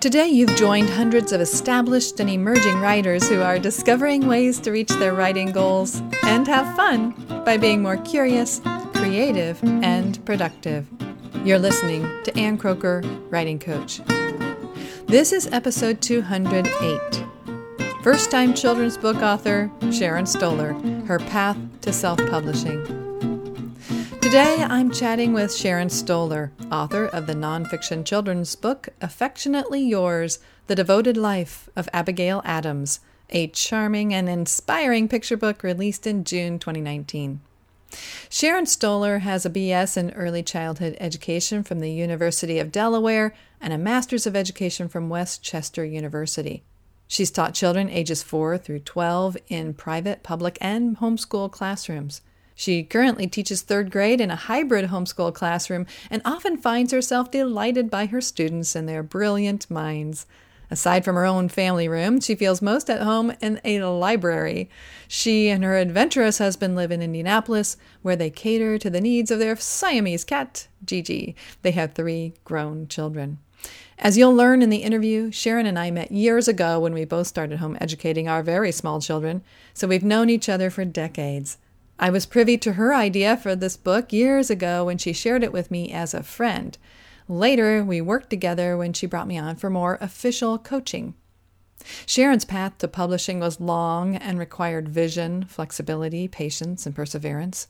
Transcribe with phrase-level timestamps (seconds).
[0.00, 4.88] Today, you've joined hundreds of established and emerging writers who are discovering ways to reach
[4.88, 7.10] their writing goals and have fun
[7.44, 8.62] by being more curious,
[8.94, 10.86] creative, and productive.
[11.44, 14.00] You're listening to Ann Kroeker, Writing Coach.
[15.06, 17.26] This is episode 208.
[18.02, 23.09] First time children's book author Sharon Stohler, her path to self publishing.
[24.30, 30.76] Today, I'm chatting with Sharon Stohler, author of the nonfiction children's book Affectionately Yours The
[30.76, 37.40] Devoted Life of Abigail Adams, a charming and inspiring picture book released in June 2019.
[38.28, 43.72] Sharon Stohler has a BS in early childhood education from the University of Delaware and
[43.72, 46.62] a Master's of Education from West Chester University.
[47.08, 52.22] She's taught children ages 4 through 12 in private, public, and homeschool classrooms.
[52.60, 57.88] She currently teaches third grade in a hybrid homeschool classroom and often finds herself delighted
[57.88, 60.26] by her students and their brilliant minds.
[60.70, 64.68] Aside from her own family room, she feels most at home in a library.
[65.08, 69.38] She and her adventurous husband live in Indianapolis, where they cater to the needs of
[69.38, 71.34] their Siamese cat, Gigi.
[71.62, 73.38] They have three grown children.
[73.98, 77.26] As you'll learn in the interview, Sharon and I met years ago when we both
[77.26, 81.56] started home educating our very small children, so we've known each other for decades.
[82.02, 85.52] I was privy to her idea for this book years ago when she shared it
[85.52, 86.78] with me as a friend.
[87.28, 91.12] Later, we worked together when she brought me on for more official coaching.
[92.06, 97.68] Sharon's path to publishing was long and required vision, flexibility, patience, and perseverance.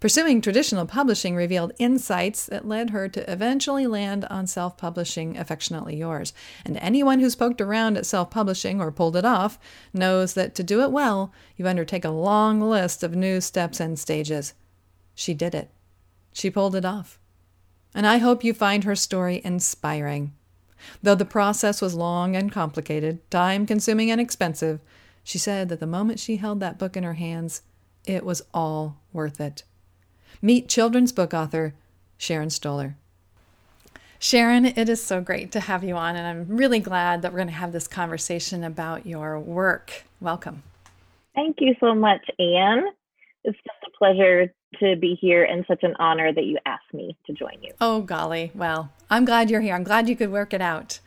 [0.00, 5.96] Pursuing traditional publishing revealed insights that led her to eventually land on self publishing Affectionately
[5.96, 6.32] Yours.
[6.64, 9.58] And anyone who's poked around at self publishing or pulled it off
[9.92, 13.98] knows that to do it well, you undertake a long list of new steps and
[13.98, 14.54] stages.
[15.16, 15.68] She did it.
[16.32, 17.18] She pulled it off.
[17.92, 20.32] And I hope you find her story inspiring.
[21.02, 24.78] Though the process was long and complicated, time consuming and expensive,
[25.24, 27.62] she said that the moment she held that book in her hands,
[28.04, 29.64] it was all worth it.
[30.40, 31.74] Meet children's book author
[32.16, 32.94] Sharon Stohler.
[34.20, 37.38] Sharon, it is so great to have you on, and I'm really glad that we're
[37.38, 40.04] going to have this conversation about your work.
[40.20, 40.62] Welcome.
[41.34, 42.84] Thank you so much, Ann.
[43.42, 47.16] It's just a pleasure to be here and such an honor that you asked me
[47.26, 47.72] to join you.
[47.80, 48.52] Oh, golly.
[48.54, 49.74] Well, I'm glad you're here.
[49.74, 51.00] I'm glad you could work it out.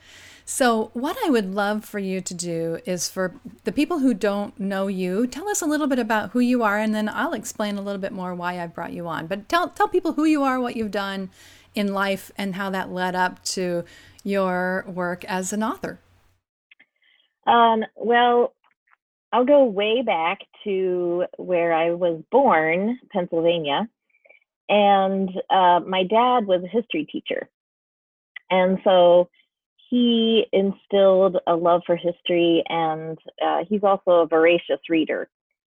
[0.46, 4.59] So, what I would love for you to do is for the people who don't
[4.59, 7.78] know you, tell us a little bit about who you are, and then I'll explain
[7.78, 9.28] a little bit more why I brought you on.
[9.28, 11.29] But tell tell people who you are, what you've done
[11.75, 13.85] in life, and how that led up to
[14.24, 16.00] your work as an author.
[17.47, 18.53] Um, well,
[19.31, 23.88] I'll go way back to where I was born, Pennsylvania,
[24.68, 27.47] and uh, my dad was a history teacher,
[28.50, 29.29] and so
[29.91, 35.29] he instilled a love for history and uh, he's also a voracious reader.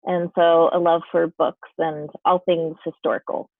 [0.05, 3.51] And so a love for books and all things historical.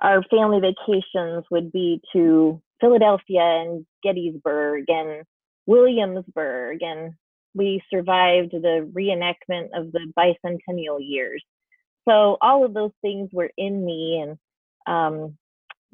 [0.00, 5.24] Our family vacations would be to philadelphia and gettysburg and
[5.66, 7.14] williamsburg and
[7.54, 11.42] we survived the reenactment of the bicentennial years.
[12.08, 14.38] So all of those things were in me and
[14.86, 15.36] um,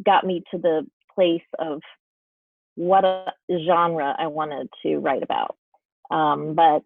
[0.04, 1.80] got me to the place of
[2.74, 3.32] what a
[3.66, 5.56] genre I wanted to write about.
[6.10, 6.82] Um, but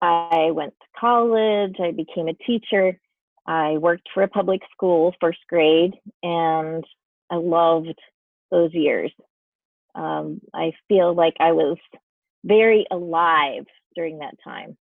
[0.00, 2.98] I went to college, I became a teacher,
[3.46, 6.84] I worked for a public school, first grade, and
[7.30, 7.98] I loved
[8.50, 9.12] those years.
[9.94, 11.78] Um, I feel like I was
[12.44, 14.76] very alive during that time.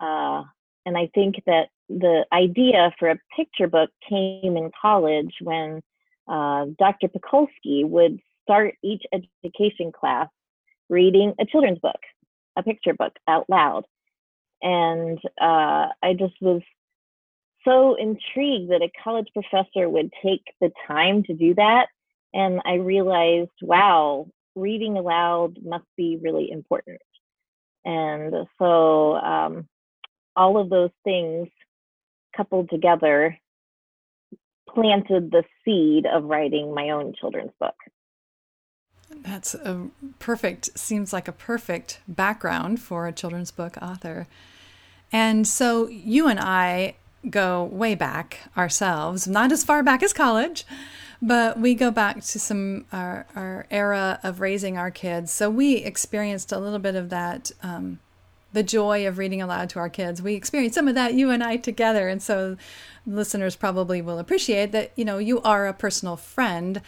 [0.00, 0.44] Uh,
[0.86, 5.82] and I think that the idea for a picture book came in college when
[6.28, 7.08] uh, Dr.
[7.08, 10.28] Pakulski would start each education class
[10.88, 12.00] reading a children's book,
[12.56, 13.84] a picture book out loud.
[14.62, 16.62] And uh, I just was
[17.66, 21.88] so intrigued that a college professor would take the time to do that.
[22.32, 27.02] And I realized, wow, reading aloud must be really important.
[27.84, 29.68] And so um,
[30.34, 31.48] all of those things
[32.34, 33.38] coupled together
[34.74, 37.74] planted the seed of writing my own children's book.
[39.28, 39.88] That's a
[40.18, 44.26] perfect, seems like a perfect background for a children's book author.
[45.12, 46.94] And so you and I
[47.28, 50.64] go way back ourselves, not as far back as college,
[51.20, 55.30] but we go back to some our, our era of raising our kids.
[55.30, 57.98] So we experienced a little bit of that, um,
[58.54, 60.22] the joy of reading aloud to our kids.
[60.22, 62.08] We experienced some of that, you and I together.
[62.08, 62.56] And so
[63.06, 66.80] listeners probably will appreciate that, you know, you are a personal friend.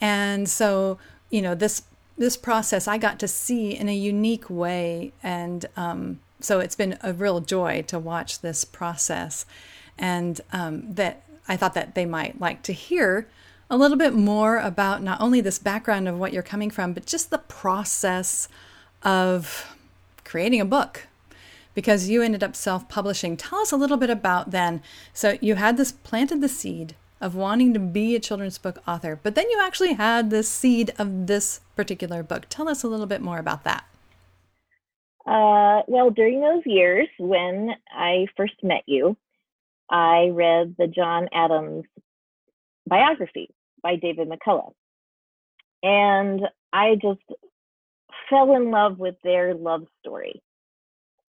[0.00, 0.98] And so
[1.30, 1.82] you know, this
[2.18, 6.98] this process I got to see in a unique way, and um, so it's been
[7.02, 9.46] a real joy to watch this process,
[9.96, 13.28] and um, that I thought that they might like to hear
[13.70, 17.06] a little bit more about not only this background of what you're coming from, but
[17.06, 18.48] just the process
[19.02, 19.74] of
[20.24, 21.06] creating a book
[21.74, 23.36] because you ended up self publishing.
[23.36, 24.82] Tell us a little bit about then.
[25.12, 29.18] So you had this planted the seed of wanting to be a children's book author,
[29.22, 32.46] but then you actually had the seed of this particular book.
[32.48, 33.84] Tell us a little bit more about that.
[35.26, 39.16] Uh, well, during those years when I first met you,
[39.90, 41.84] I read the John Adams
[42.86, 43.50] biography
[43.82, 44.72] by David McCullough.
[45.82, 46.42] And
[46.72, 47.20] I just
[48.28, 50.42] fell in love with their love story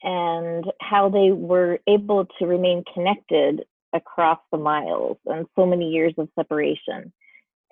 [0.01, 6.13] and how they were able to remain connected across the miles and so many years
[6.17, 7.11] of separation.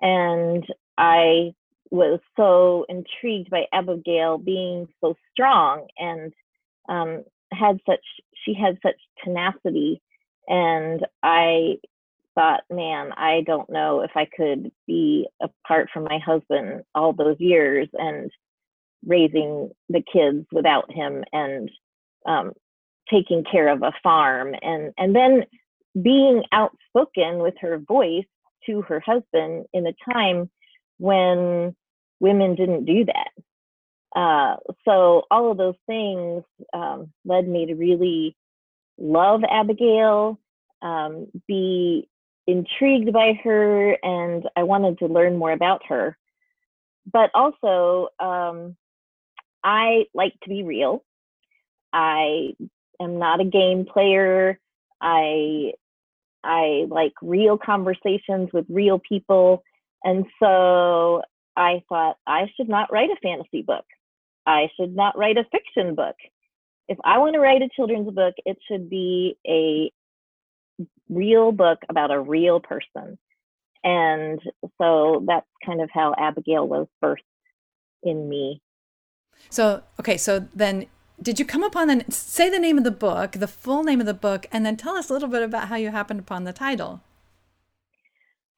[0.02, 0.66] And
[0.98, 1.54] I
[1.90, 6.34] was so intrigued by Abigail being so strong and
[6.90, 8.04] um, had such,
[8.46, 10.02] she had such tenacity.
[10.48, 11.78] And I
[12.36, 17.38] thought, man, I don't know if I could be apart from my husband all those
[17.40, 18.32] years and
[19.06, 21.70] raising the kids without him and
[22.28, 22.52] um,
[23.10, 25.46] taking care of a farm and and then
[26.02, 28.26] being outspoken with her voice
[28.66, 30.50] to her husband in a time
[30.98, 31.76] when
[32.20, 34.20] women didn't do that.
[34.20, 38.36] Uh, so all of those things um, led me to really
[38.98, 40.40] love Abigail,
[40.82, 42.10] um, be
[42.48, 46.18] intrigued by her, and I wanted to learn more about her.
[47.12, 48.76] But also, um,
[49.64, 51.04] I like to be real.
[51.94, 52.54] I
[53.00, 54.60] am not a game player.
[55.02, 55.74] I
[56.48, 59.64] I like real conversations with real people.
[60.04, 61.22] And so
[61.56, 63.86] I thought I should not write a fantasy book.
[64.46, 66.16] I should not write a fiction book.
[66.88, 69.92] If I want to write a children's book, it should be a
[71.10, 73.18] real book about a real person.
[73.84, 74.40] And
[74.82, 77.18] so that's kind of how Abigail was birthed
[78.04, 78.62] in me.
[79.50, 80.88] So, okay, so then
[81.22, 84.06] did you come upon the say the name of the book, the full name of
[84.06, 86.54] the book, and then tell us a little bit about how you happened upon the
[86.54, 87.02] title?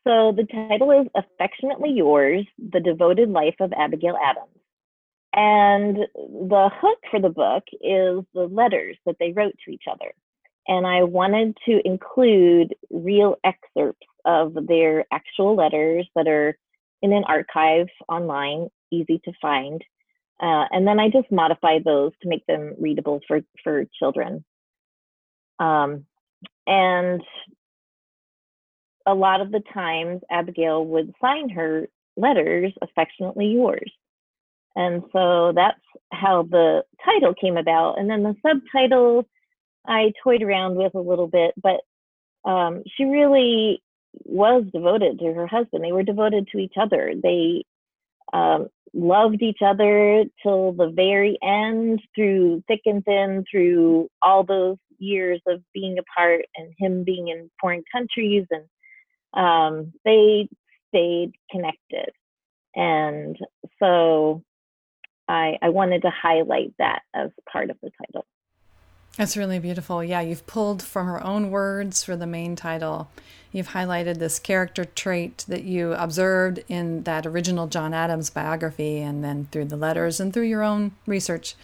[0.07, 4.47] So the title is Affectionately Yours: The Devoted Life of Abigail Adams.
[5.33, 10.11] And the hook for the book is the letters that they wrote to each other.
[10.67, 16.57] And I wanted to include real excerpts of their actual letters that are
[17.01, 19.83] in an archive online, easy to find.
[20.41, 24.45] Uh, and then I just modified those to make them readable for, for children.
[25.59, 26.05] Um,
[26.65, 27.21] and
[29.05, 33.91] a lot of the times, Abigail would sign her letters, affectionately yours.
[34.75, 35.79] And so that's
[36.11, 37.99] how the title came about.
[37.99, 39.27] And then the subtitle
[39.85, 41.81] I toyed around with a little bit, but
[42.49, 43.81] um, she really
[44.23, 45.83] was devoted to her husband.
[45.83, 47.13] They were devoted to each other.
[47.21, 47.65] They
[48.31, 54.77] um, loved each other till the very end, through thick and thin, through all those
[54.97, 58.45] years of being apart and him being in foreign countries.
[58.51, 58.65] And
[59.33, 60.47] um, they
[60.89, 62.11] stayed connected.
[62.75, 63.37] And
[63.81, 64.43] so
[65.27, 68.25] I, I wanted to highlight that as part of the title.
[69.19, 70.01] That's really beautiful.
[70.01, 73.11] Yeah, you've pulled from her own words for the main title.
[73.51, 79.21] You've highlighted this character trait that you observed in that original John Adams biography and
[79.21, 81.55] then through the letters and through your own research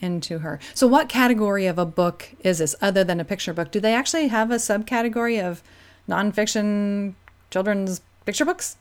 [0.00, 0.58] into her.
[0.74, 3.70] So, what category of a book is this other than a picture book?
[3.70, 5.62] Do they actually have a subcategory of
[6.08, 7.14] nonfiction
[7.52, 8.78] children's picture books?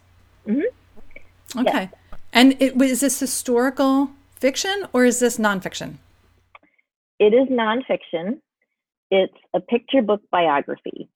[0.48, 1.60] Mm-hmm.
[1.60, 1.92] Okay.
[2.34, 5.98] And it, is this historical fiction or is this nonfiction?
[7.20, 8.40] It is nonfiction.
[9.12, 11.10] It's a picture book biography.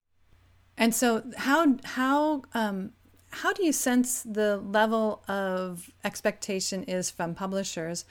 [0.78, 2.92] And so, how how um,
[3.32, 8.06] how do you sense the level of expectation is from publishers?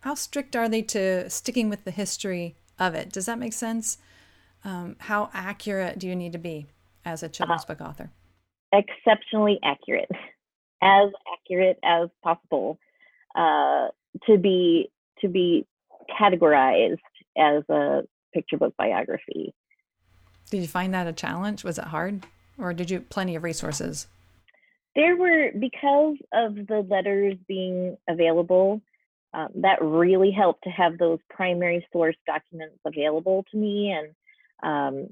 [0.00, 3.12] How strict are they to sticking with the history of it?
[3.12, 3.98] Does that make sense?
[4.64, 6.66] Um, how accurate do you need to be
[7.04, 8.10] as a children's uh, book author?
[8.72, 10.10] Exceptionally accurate,
[10.82, 12.78] as accurate as possible,
[13.34, 13.88] uh,
[14.26, 14.90] to be
[15.20, 15.66] to be
[16.20, 16.98] categorized
[17.38, 18.02] as a
[18.34, 19.54] picture book biography.
[20.50, 21.64] Did you find that a challenge?
[21.64, 22.26] Was it hard?
[22.58, 24.06] Or did you plenty of resources?
[24.96, 28.80] There were, because of the letters being available,
[29.34, 33.92] um, that really helped to have those primary source documents available to me.
[33.92, 34.08] And
[34.62, 35.08] um,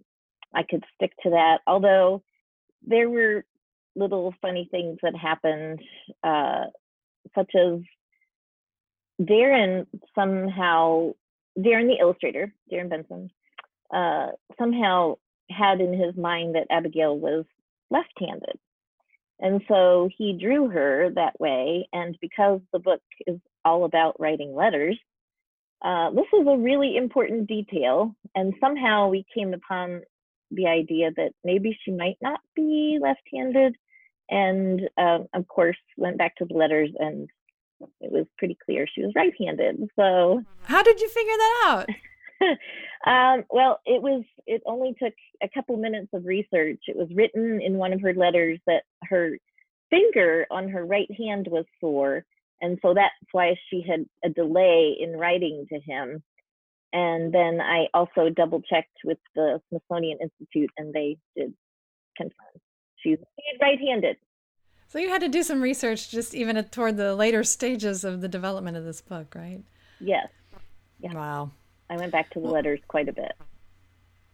[0.54, 1.58] I could stick to that.
[1.66, 2.22] Although
[2.84, 3.44] there were
[3.94, 5.80] little funny things that happened,
[6.24, 6.64] uh,
[7.34, 7.80] such as
[9.20, 11.12] Darren somehow,
[11.58, 13.30] Darren the illustrator, Darren Benson,
[13.92, 15.16] uh, somehow
[15.50, 17.44] had in his mind that Abigail was
[17.90, 18.58] left handed.
[19.38, 21.88] And so he drew her that way.
[21.92, 24.98] And because the book is all about writing letters,
[25.82, 28.14] uh, this is a really important detail.
[28.34, 30.02] And somehow we came upon
[30.50, 33.76] the idea that maybe she might not be left handed.
[34.30, 37.28] And uh, of course, went back to the letters and
[38.00, 39.88] it was pretty clear she was right handed.
[39.96, 41.88] So, how did you figure that out?
[43.06, 44.24] um, well, it was.
[44.46, 46.80] It only took a couple minutes of research.
[46.86, 49.38] It was written in one of her letters that her
[49.90, 52.24] finger on her right hand was sore,
[52.60, 56.22] and so that's why she had a delay in writing to him.
[56.92, 61.52] And then I also double checked with the Smithsonian Institute, and they did
[62.16, 62.60] confirm
[63.06, 63.18] she's
[63.60, 64.16] right-handed.
[64.88, 68.28] So you had to do some research, just even toward the later stages of the
[68.28, 69.60] development of this book, right?
[70.00, 70.28] Yes.
[71.00, 71.12] Yeah.
[71.12, 71.50] Wow.
[71.90, 73.32] I went back to the letters quite a bit.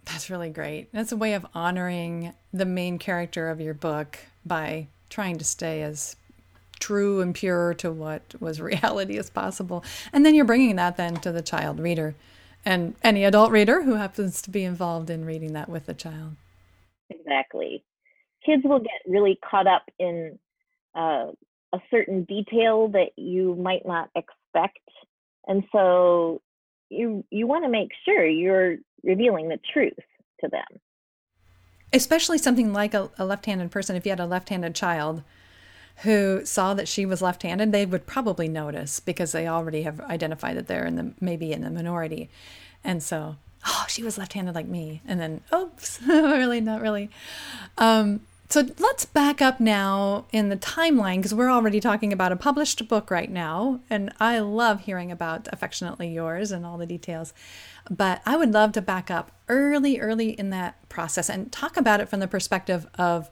[0.05, 0.93] That's really great.
[0.93, 5.83] That's a way of honoring the main character of your book by trying to stay
[5.83, 6.17] as
[6.81, 9.85] true and pure to what was reality as possible.
[10.13, 12.15] And then you're bringing that then to the child reader
[12.65, 16.37] and any adult reader who happens to be involved in reading that with the child.
[17.11, 17.85] Exactly.
[18.45, 20.39] Kids will get really caught up in
[20.95, 21.27] uh,
[21.73, 24.79] a certain detail that you might not expect.
[25.47, 26.41] And so
[26.91, 29.99] you you want to make sure you're revealing the truth
[30.41, 30.81] to them.
[31.93, 35.23] Especially something like a, a left-handed person if you had a left-handed child
[35.99, 40.57] who saw that she was left-handed they would probably notice because they already have identified
[40.57, 42.31] that they're in the maybe in the minority.
[42.85, 45.01] And so oh she was left-handed like me.
[45.07, 47.11] And then oops really not really.
[47.79, 48.21] Um,
[48.53, 52.87] so let's back up now in the timeline because we're already talking about a published
[52.87, 53.81] book right now.
[53.89, 57.33] And I love hearing about Affectionately Yours and all the details.
[57.89, 62.01] But I would love to back up early, early in that process and talk about
[62.01, 63.31] it from the perspective of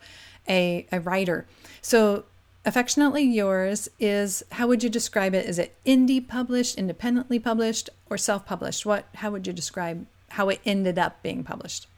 [0.49, 1.47] a, a writer.
[1.83, 2.25] So,
[2.65, 5.45] Affectionately Yours is how would you describe it?
[5.45, 8.87] Is it indie published, independently published, or self published?
[8.87, 11.89] What, how would you describe how it ended up being published?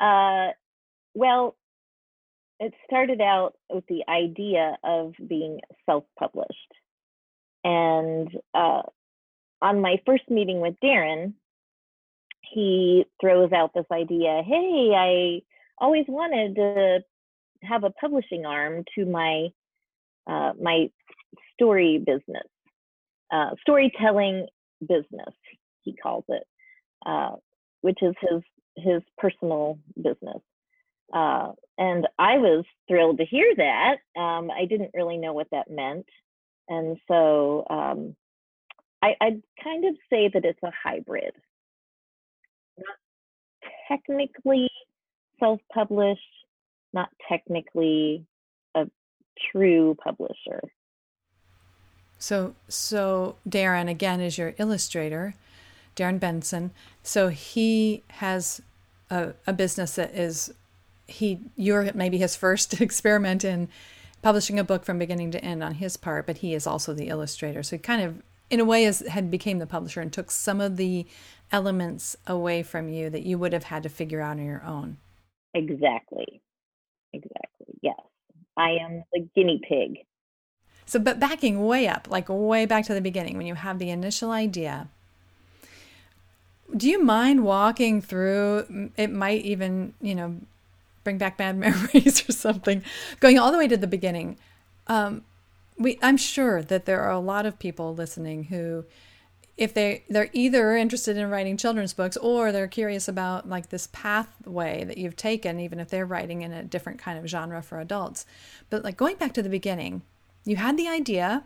[0.00, 0.48] Uh,
[1.14, 1.54] well,
[2.60, 6.72] it started out with the idea of being self-published.
[7.64, 8.82] And uh,
[9.62, 11.34] on my first meeting with darren
[12.52, 15.40] he throws out this idea hey i
[15.82, 17.00] always wanted to
[17.62, 19.48] have a publishing arm to my
[20.26, 20.88] uh, my
[21.54, 22.46] story business
[23.32, 24.46] uh, storytelling
[24.80, 25.34] business
[25.82, 26.44] he calls it
[27.06, 27.32] uh,
[27.82, 28.42] which is his
[28.76, 30.40] his personal business
[31.12, 33.96] uh, and I was thrilled to hear that.
[34.20, 36.06] Um, I didn't really know what that meant.
[36.68, 38.16] And so um,
[39.02, 41.32] I, I'd kind of say that it's a hybrid.
[42.78, 42.96] Not
[43.88, 44.70] technically
[45.38, 46.20] self published,
[46.92, 48.26] not technically
[48.74, 48.86] a
[49.50, 50.60] true publisher.
[52.18, 55.34] So, so Darren again is your illustrator,
[55.96, 56.70] Darren Benson.
[57.02, 58.60] So he has
[59.08, 60.52] a, a business that is
[61.10, 63.68] he you're maybe his first experiment in
[64.22, 67.08] publishing a book from beginning to end on his part, but he is also the
[67.08, 67.62] illustrator.
[67.62, 70.60] So he kind of in a way is had became the publisher and took some
[70.60, 71.06] of the
[71.52, 74.98] elements away from you that you would have had to figure out on your own.
[75.54, 76.40] Exactly.
[77.12, 77.78] Exactly.
[77.82, 77.96] Yes.
[78.56, 80.04] I am the guinea pig.
[80.86, 83.90] So but backing way up, like way back to the beginning when you have the
[83.90, 84.88] initial idea,
[86.76, 90.36] do you mind walking through it might even, you know,
[91.04, 92.82] bring back bad memories or something,
[93.20, 94.38] going all the way to the beginning.
[94.86, 95.22] Um,
[95.78, 98.84] we, I'm sure that there are a lot of people listening who,
[99.56, 103.88] if they they're either interested in writing children's books or they're curious about like this
[103.92, 107.80] pathway that you've taken, even if they're writing in a different kind of genre for
[107.80, 108.26] adults.
[108.68, 110.02] But like going back to the beginning,
[110.44, 111.44] you had the idea,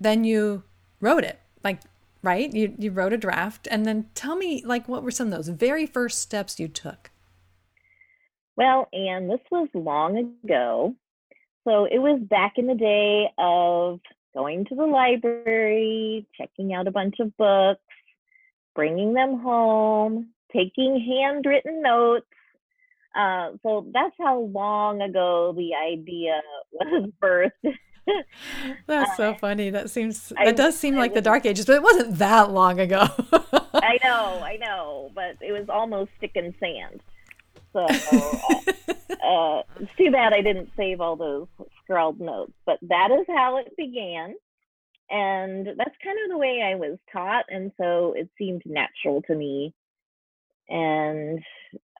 [0.00, 0.62] then you
[1.00, 1.80] wrote it, like
[2.22, 2.52] right?
[2.52, 5.48] You you wrote a draft, and then tell me like what were some of those
[5.48, 7.10] very first steps you took.
[8.56, 10.94] Well, and this was long ago.
[11.64, 14.00] So it was back in the day of
[14.34, 17.80] going to the library, checking out a bunch of books,
[18.74, 22.26] bringing them home, taking handwritten notes.
[23.14, 26.40] Uh, so that's how long ago the idea
[26.72, 27.74] was birthed.
[28.86, 29.70] that's so uh, funny.
[29.70, 32.50] That seems I, that does seem I like the dark ages, but it wasn't that
[32.50, 33.06] long ago.
[33.72, 37.00] I know, I know, but it was almost stick and sand.
[37.74, 37.86] So uh,
[39.22, 41.48] uh, it's too bad I didn't save all those
[41.82, 42.54] scrawled notes.
[42.64, 44.34] But that is how it began.
[45.10, 47.44] and that's kind of the way I was taught.
[47.50, 49.74] And so it seemed natural to me.
[50.68, 51.40] And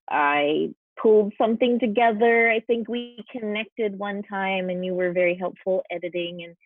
[0.09, 2.51] I pulled something together.
[2.51, 6.57] I think we connected one time and you were very helpful editing and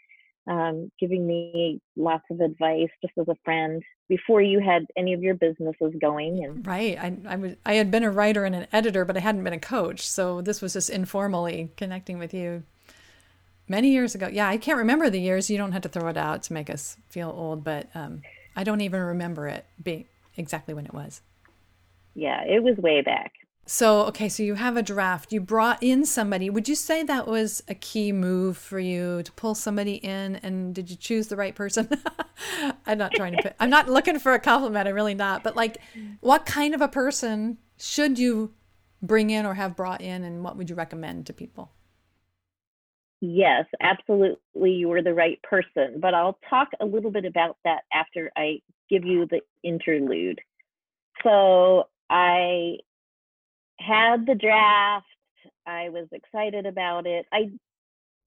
[0.48, 5.22] um, giving me lots of advice just as a friend before you had any of
[5.22, 6.42] your businesses going.
[6.42, 9.20] And right, I, I was I had been a writer and an editor, but I
[9.20, 10.08] hadn't been a coach.
[10.08, 12.62] So this was just informally connecting with you
[13.68, 14.28] many years ago.
[14.32, 15.50] Yeah, I can't remember the years.
[15.50, 18.22] You don't have to throw it out to make us feel old, but um,
[18.56, 21.20] I don't even remember it being exactly when it was.
[22.14, 23.32] Yeah, it was way back.
[23.70, 25.30] So, okay, so you have a draft.
[25.30, 26.48] You brought in somebody.
[26.48, 30.36] Would you say that was a key move for you to pull somebody in?
[30.36, 31.86] And did you choose the right person?
[32.86, 34.88] I'm not trying to put, I'm not looking for a compliment.
[34.88, 35.44] I'm really not.
[35.44, 35.76] But, like,
[36.20, 38.54] what kind of a person should you
[39.02, 40.24] bring in or have brought in?
[40.24, 41.70] And what would you recommend to people?
[43.20, 44.70] Yes, absolutely.
[44.70, 46.00] You were the right person.
[46.00, 50.40] But I'll talk a little bit about that after I give you the interlude.
[51.22, 52.78] So, I
[53.78, 55.06] had the draft.
[55.66, 57.26] I was excited about it.
[57.32, 57.50] I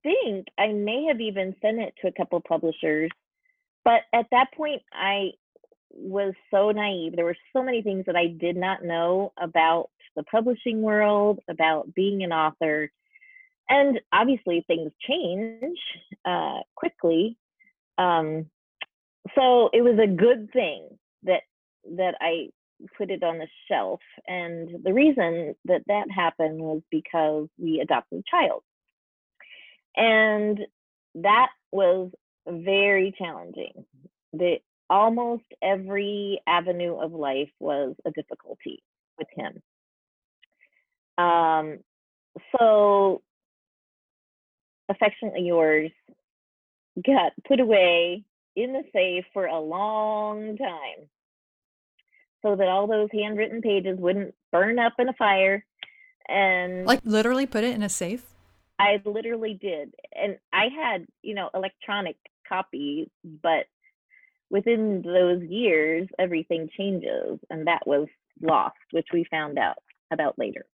[0.02, 3.10] think I may have even sent it to a couple publishers,
[3.84, 5.32] but at that point, I
[5.90, 7.14] was so naive.
[7.16, 11.94] There were so many things that I did not know about the publishing world, about
[11.94, 12.90] being an author.
[13.68, 15.78] And obviously, things change
[16.24, 17.36] uh, quickly.
[17.98, 18.46] Um,
[19.34, 20.88] so it was a good thing
[21.24, 21.42] that
[21.96, 22.48] that I
[22.96, 24.00] put it on the shelf.
[24.26, 28.62] And the reason that that happened was because we adopted a child.
[29.96, 30.58] And
[31.16, 32.10] that was
[32.46, 33.84] very challenging.
[34.32, 34.58] The
[34.88, 38.82] almost every avenue of life was a difficulty
[39.18, 39.62] with him.
[41.18, 41.78] Um,
[42.58, 43.22] so
[44.88, 45.90] affectionately yours
[47.06, 48.24] got put away
[48.56, 51.08] in the safe for a long time
[52.42, 55.64] so that all those handwritten pages wouldn't burn up in a fire.
[56.28, 58.24] And like literally put it in a safe?
[58.78, 59.94] I literally did.
[60.14, 62.16] And I had, you know, electronic
[62.48, 63.66] copies, but
[64.50, 67.38] within those years, everything changes.
[67.48, 68.08] And that was
[68.40, 69.78] lost, which we found out
[70.12, 70.66] about later.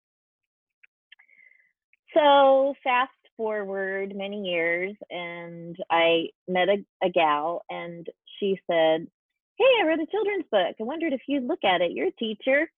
[2.14, 8.08] So fast forward many years, and I met a, a gal, and
[8.40, 9.08] she said,
[9.58, 10.76] hey, I read a children's book.
[10.80, 11.92] I wondered if you'd look at it.
[11.92, 12.70] You're a teacher.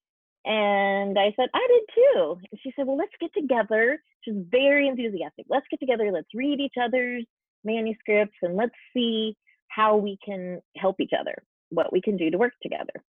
[0.46, 2.38] And I said, I did too.
[2.52, 4.02] And she said, Well, let's get together.
[4.24, 5.46] She's very enthusiastic.
[5.50, 6.12] Let's get together.
[6.12, 7.26] Let's read each other's
[7.64, 9.36] manuscripts and let's see
[9.68, 11.36] how we can help each other,
[11.70, 13.04] what we can do to work together.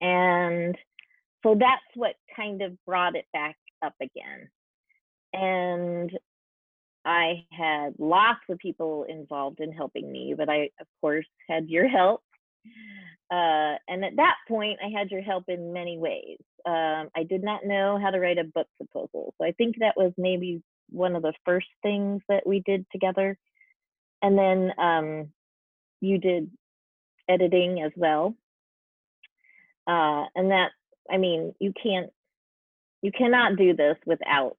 [0.00, 0.76] And
[1.42, 4.48] so that's what kind of brought it back up again.
[5.32, 6.10] And
[7.04, 11.88] I had lots of people involved in helping me, but I, of course, had your
[11.88, 12.22] help
[13.30, 16.38] uh, and at that point, I had your help in many ways.
[16.66, 19.34] Um, I did not know how to write a book proposal.
[19.38, 23.38] So I think that was maybe one of the first things that we did together.
[24.20, 25.28] And then um,
[26.00, 26.50] you did
[27.28, 28.36] editing as well.
[29.86, 30.70] Uh, and that,
[31.10, 32.10] I mean, you can't,
[33.00, 34.56] you cannot do this without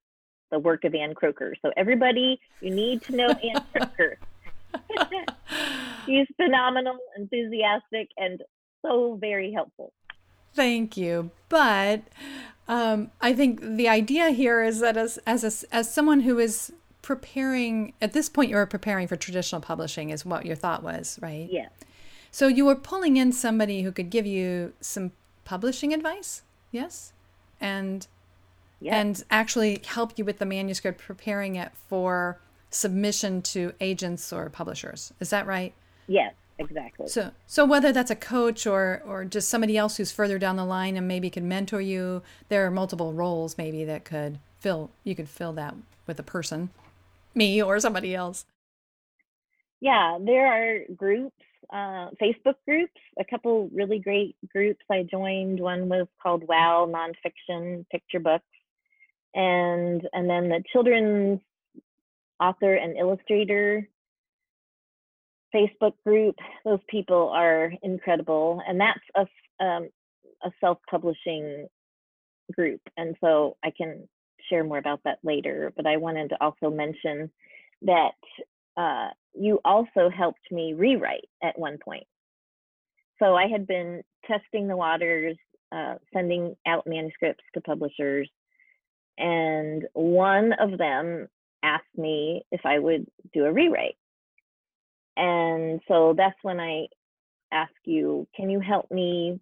[0.50, 1.54] the work of Ann Kroeker.
[1.62, 4.16] So everybody, you need to know Ann Kroeker.
[6.06, 8.42] He's phenomenal, enthusiastic, and
[8.82, 9.92] so very helpful.
[10.54, 11.30] Thank you.
[11.48, 12.02] But
[12.68, 16.72] um, I think the idea here is that as as a, as someone who is
[17.02, 21.18] preparing at this point, you were preparing for traditional publishing, is what your thought was,
[21.20, 21.48] right?
[21.50, 21.68] Yeah.
[22.30, 25.12] So you were pulling in somebody who could give you some
[25.44, 27.12] publishing advice, yes,
[27.60, 28.06] and
[28.80, 28.94] yes.
[28.94, 32.40] and actually help you with the manuscript, preparing it for
[32.70, 35.12] submission to agents or publishers.
[35.20, 35.74] Is that right?
[36.06, 37.08] Yes, exactly.
[37.08, 40.64] So, so whether that's a coach or or just somebody else who's further down the
[40.64, 44.90] line and maybe can mentor you, there are multiple roles maybe that could fill.
[45.02, 45.74] You could fill that
[46.06, 46.70] with a person,
[47.34, 48.46] me or somebody else.
[49.80, 51.36] Yeah, there are groups,
[51.70, 55.60] uh, Facebook groups, a couple really great groups I joined.
[55.60, 58.44] One was called Wow Nonfiction Picture Books,
[59.34, 61.40] and and then the Children's
[62.40, 63.88] Author and Illustrator
[65.54, 66.36] Facebook group.
[66.64, 69.88] Those people are incredible, and that's a um,
[70.42, 71.68] a self-publishing
[72.52, 74.08] group, and so I can
[74.50, 75.72] share more about that later.
[75.76, 77.30] But I wanted to also mention
[77.82, 78.12] that
[78.76, 82.06] uh, you also helped me rewrite at one point.
[83.22, 85.36] So I had been testing the waters,
[85.72, 88.28] uh, sending out manuscripts to publishers,
[89.16, 91.28] and one of them
[91.62, 93.96] asked me if I would do a rewrite.
[95.16, 96.86] And so that's when I
[97.52, 99.40] ask you, can you help me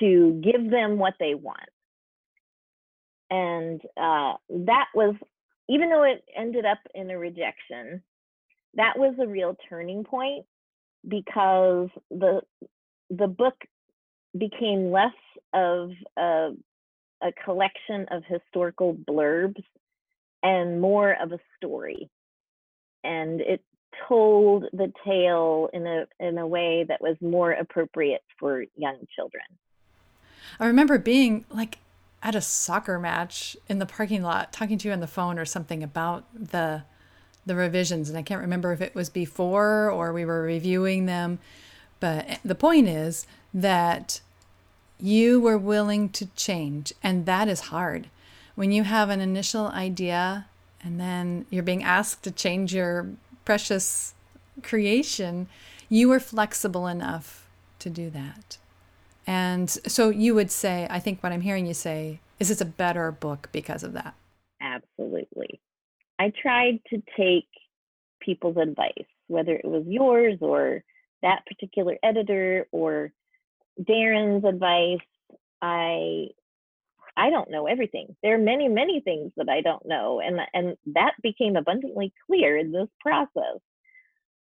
[0.00, 1.58] to give them what they want?
[3.30, 5.14] And uh, that was,
[5.68, 8.02] even though it ended up in a rejection,
[8.74, 10.44] that was a real turning point
[11.06, 12.40] because the
[13.10, 13.54] the book
[14.36, 15.12] became less
[15.52, 16.50] of a,
[17.22, 19.62] a collection of historical blurbs
[20.42, 22.10] and more of a story
[23.04, 23.62] and it
[24.08, 29.44] told the tale in a in a way that was more appropriate for young children.
[30.60, 31.78] I remember being like
[32.22, 35.44] at a soccer match in the parking lot talking to you on the phone or
[35.44, 36.82] something about the
[37.46, 41.38] the revisions and I can't remember if it was before or we were reviewing them
[42.00, 44.20] but eh, the point is that
[44.98, 48.08] you were willing to change and that is hard
[48.54, 50.46] when you have an initial idea
[50.82, 53.08] and then you're being asked to change your
[53.44, 54.14] precious
[54.62, 55.48] creation,
[55.88, 58.58] you were flexible enough to do that.
[59.26, 62.66] And so you would say, I think what I'm hearing you say is it's a
[62.66, 64.14] better book because of that.
[64.60, 65.60] Absolutely.
[66.18, 67.48] I tried to take
[68.20, 70.82] people's advice, whether it was yours or
[71.22, 73.12] that particular editor or
[73.80, 75.06] Darren's advice.
[75.60, 76.28] I
[77.16, 78.16] I don't know everything.
[78.22, 82.56] There are many, many things that I don't know, and and that became abundantly clear
[82.56, 83.60] in this process.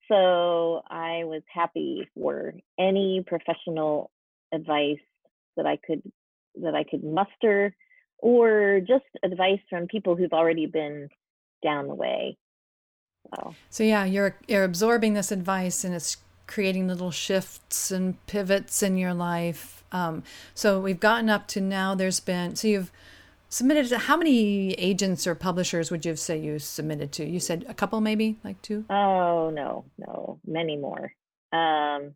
[0.09, 4.11] So I was happy for any professional
[4.53, 4.99] advice
[5.57, 6.03] that I could
[6.63, 7.75] that I could muster,
[8.19, 11.09] or just advice from people who've already been
[11.63, 12.37] down the way.
[13.35, 18.83] So, so yeah, you're you're absorbing this advice, and it's creating little shifts and pivots
[18.83, 20.23] in your life um,
[20.55, 21.95] so we've gotten up to now.
[21.95, 22.93] There's been so you've
[23.49, 27.25] submitted to how many agents or publishers would you say you submitted to?
[27.25, 28.85] You said a couple, maybe like two.
[28.91, 31.13] Oh no, no, many more.
[31.53, 32.15] Um,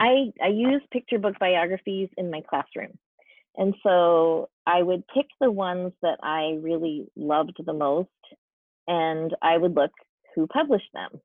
[0.00, 2.98] I I use picture book biographies in my classroom,
[3.56, 8.08] and so I would pick the ones that I really loved the most,
[8.88, 9.92] and I would look
[10.34, 11.20] who published them,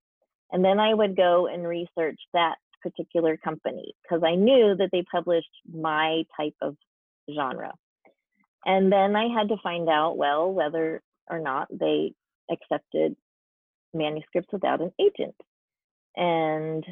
[0.52, 5.04] and then I would go and research that particular company because I knew that they
[5.12, 6.76] published my type of
[7.34, 7.74] genre.
[8.66, 12.14] And then I had to find out, well, whether or not they
[12.52, 13.16] accepted
[13.94, 15.36] manuscripts without an agent.
[16.16, 16.86] And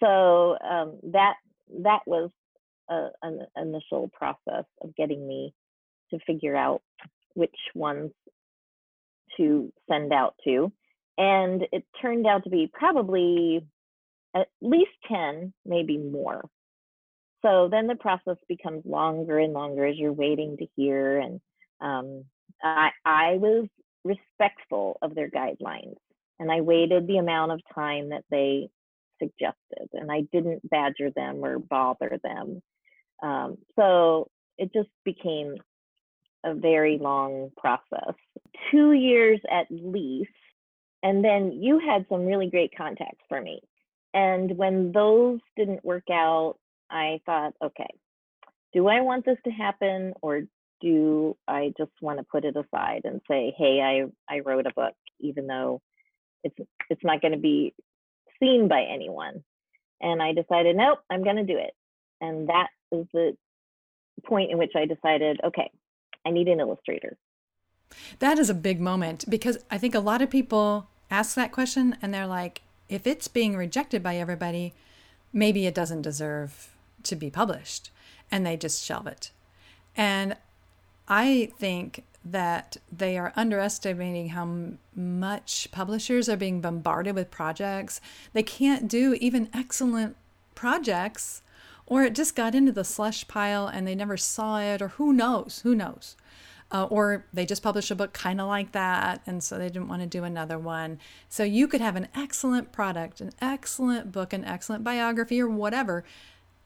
[0.00, 1.34] so um, that
[1.82, 2.30] that was
[2.88, 5.54] a, an initial process of getting me
[6.10, 6.82] to figure out
[7.34, 8.10] which ones
[9.36, 10.72] to send out to.
[11.16, 13.66] And it turned out to be probably
[14.34, 16.48] at least 10, maybe more.
[17.42, 21.18] So then the process becomes longer and longer as you're waiting to hear.
[21.18, 21.40] And
[21.80, 22.24] um,
[22.62, 23.68] I, I was
[24.04, 25.96] respectful of their guidelines
[26.40, 28.68] and I waited the amount of time that they
[29.20, 32.62] suggested and I didn't badger them or bother them.
[33.22, 35.56] Um, so it just became
[36.44, 38.14] a very long process.
[38.70, 40.30] Two years at least.
[41.02, 43.60] And then you had some really great contacts for me.
[44.14, 46.56] And when those didn't work out,
[46.90, 47.88] I thought, okay,
[48.72, 50.42] do I want this to happen or
[50.80, 54.72] do I just want to put it aside and say, hey, I, I wrote a
[54.74, 55.80] book, even though
[56.44, 56.56] it's
[56.88, 57.74] it's not going to be
[58.40, 59.42] seen by anyone.
[60.00, 61.72] And I decided, nope, I'm going to do it.
[62.20, 63.36] And that is the
[64.24, 65.70] point in which I decided, okay,
[66.24, 67.16] I need an illustrator.
[68.18, 71.96] That is a big moment because I think a lot of people ask that question
[72.02, 74.74] and they're like, if it's being rejected by everybody,
[75.32, 76.74] maybe it doesn't deserve
[77.04, 77.90] to be published
[78.30, 79.30] and they just shelve it.
[79.96, 80.36] And
[81.06, 88.00] I think that they are underestimating how much publishers are being bombarded with projects.
[88.32, 90.16] They can't do even excellent
[90.54, 91.42] projects,
[91.86, 95.12] or it just got into the slush pile and they never saw it, or who
[95.12, 95.60] knows?
[95.62, 96.16] Who knows?
[96.70, 99.88] Uh, or they just published a book kind of like that and so they didn't
[99.88, 100.98] want to do another one.
[101.28, 106.04] So you could have an excellent product an excellent book an excellent biography or whatever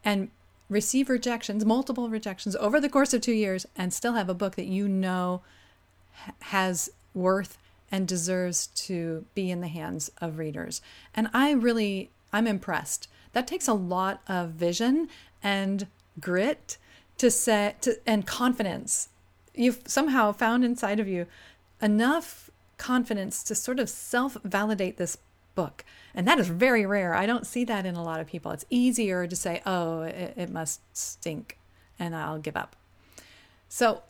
[0.05, 0.31] and
[0.69, 4.57] receive rejections multiple rejections over the course of two years and still have a book
[4.57, 5.43] that you know
[6.41, 7.59] has worth
[7.91, 10.81] and deserves to be in the hands of readers.
[11.15, 13.09] And i really i'm impressed.
[13.35, 15.09] That takes a lot of vision
[15.43, 15.87] and
[16.21, 16.77] grit
[17.19, 19.09] to set to, and confidence
[19.55, 21.27] you've somehow found inside of you
[21.81, 25.19] enough confidence to sort of self validate this
[25.55, 25.85] book.
[26.15, 27.15] And that is very rare.
[27.15, 28.53] I don't see that in a lot of people.
[28.53, 31.59] It's easier to say, oh, it, it must stink
[31.99, 32.77] and I'll give up.
[33.69, 34.03] So,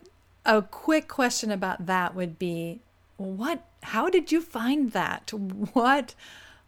[0.44, 2.80] a quick question about that would be
[3.16, 5.30] what how did you find that
[5.72, 6.14] what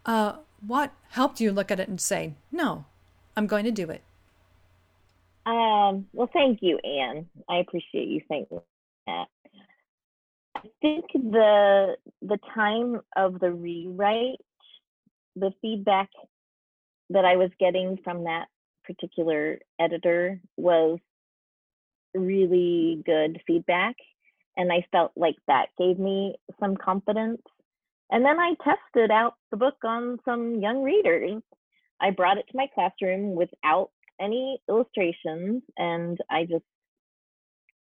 [0.05, 2.85] uh, what helped you look at it and say, no,
[3.35, 4.01] I'm going to do it?
[5.45, 7.27] Um, well, thank you, Ann.
[7.47, 8.47] I appreciate you saying
[9.07, 9.27] that.
[10.55, 14.39] I think the the time of the rewrite,
[15.35, 16.09] the feedback
[17.11, 18.47] that I was getting from that
[18.83, 20.99] particular editor was
[22.15, 23.95] really good feedback.
[24.57, 27.41] And I felt like that gave me some confidence.
[28.09, 31.41] And then I tested out the book on some young readers.
[31.99, 36.63] I brought it to my classroom without any illustrations and I just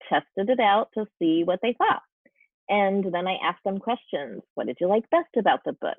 [0.10, 2.02] tested it out to see what they thought.
[2.70, 4.42] And then I asked them questions.
[4.56, 5.98] What did you like best about the book?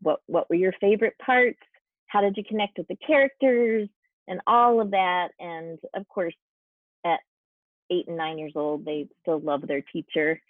[0.00, 1.58] What what were your favorite parts?
[2.06, 3.88] How did you connect with the characters
[4.28, 5.28] and all of that?
[5.38, 6.34] And of course,
[7.04, 7.20] at
[7.90, 10.40] eight and nine years old, they still love their teacher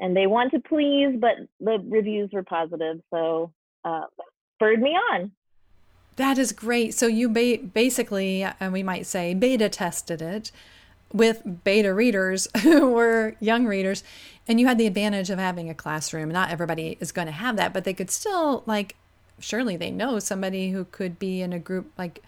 [0.00, 3.00] and they want to please, but the reviews were positive.
[3.12, 3.52] So
[3.84, 4.06] uh,
[4.56, 5.30] spurred me on.
[6.20, 6.92] That is great.
[6.92, 10.52] So you ba- basically, and we might say, beta tested it
[11.14, 14.04] with beta readers who were young readers,
[14.46, 16.30] and you had the advantage of having a classroom.
[16.30, 18.96] Not everybody is going to have that, but they could still like.
[19.38, 22.22] Surely they know somebody who could be in a group like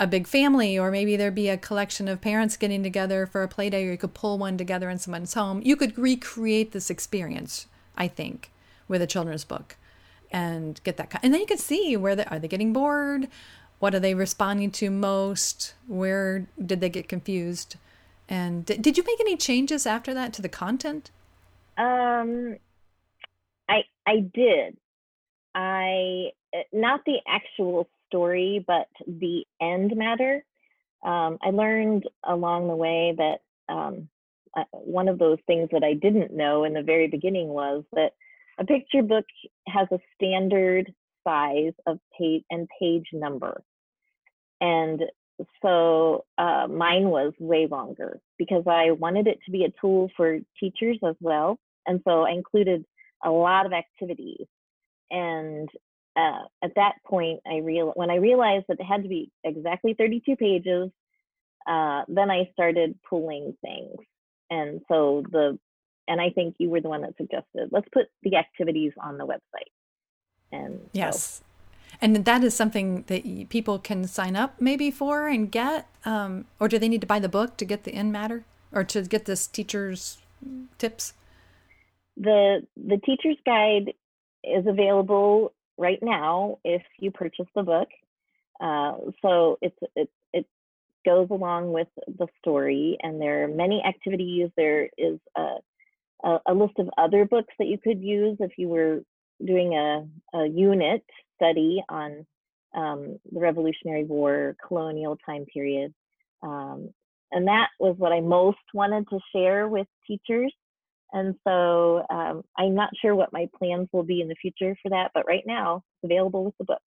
[0.00, 3.48] a big family, or maybe there'd be a collection of parents getting together for a
[3.48, 5.62] play day, or you could pull one together in someone's home.
[5.64, 8.50] You could recreate this experience, I think,
[8.88, 9.76] with a children's book
[10.30, 11.18] and get that.
[11.22, 13.28] And then you can see where they are they getting bored?
[13.78, 15.74] What are they responding to most?
[15.86, 17.76] Where did they get confused?
[18.28, 21.10] And did, did you make any changes after that to the content?
[21.76, 22.56] Um,
[23.68, 24.76] I I did.
[25.54, 26.32] I
[26.72, 30.44] not the actual story, but the end matter.
[31.02, 34.08] Um, I learned along the way that um,
[34.56, 38.12] uh, one of those things that I didn't know in the very beginning was that
[38.58, 39.24] a picture book
[39.68, 40.92] has a standard
[41.26, 43.62] size of page and page number.
[44.60, 45.02] And
[45.62, 50.38] so uh, mine was way longer because I wanted it to be a tool for
[50.58, 51.58] teachers as well.
[51.86, 52.84] And so I included
[53.24, 54.46] a lot of activities.
[55.10, 55.68] And
[56.16, 59.94] uh, at that point, I real when I realized that it had to be exactly
[59.96, 60.90] 32 pages,
[61.66, 63.96] uh, then I started pulling things.
[64.50, 65.58] And so the,
[66.08, 69.26] and I think you were the one that suggested, let's put the activities on the
[69.26, 69.70] website.
[70.50, 71.40] And yes.
[71.40, 71.44] So,
[72.00, 76.68] and that is something that people can sign up maybe for and get, um, or
[76.68, 79.24] do they need to buy the book to get the in matter or to get
[79.24, 80.18] this teacher's
[80.78, 81.12] tips?
[82.16, 83.94] The the teacher's guide
[84.42, 87.88] is available right now if you purchase the book.
[88.60, 90.46] Uh, so it's it it
[91.04, 94.50] goes along with the story, and there are many activities.
[94.56, 95.56] There is a
[96.24, 99.02] a, a list of other books that you could use if you were
[99.44, 101.04] doing a, a unit
[101.36, 102.26] study on
[102.74, 105.94] um, the Revolutionary War, colonial time period.
[106.42, 106.90] Um,
[107.30, 110.52] and that was what I most wanted to share with teachers
[111.12, 114.90] and so um, I'm not sure what my plans will be in the future for
[114.90, 116.82] that, but right now it's available with the book.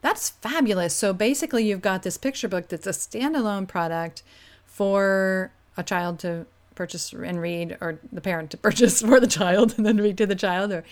[0.00, 0.94] That's fabulous.
[0.94, 4.22] So basically, you've got this picture book that's a standalone product
[4.64, 6.46] for a child to
[6.78, 10.26] purchase and read, or the parent to purchase for the child and then read to
[10.26, 10.72] the child.
[10.72, 10.84] Or,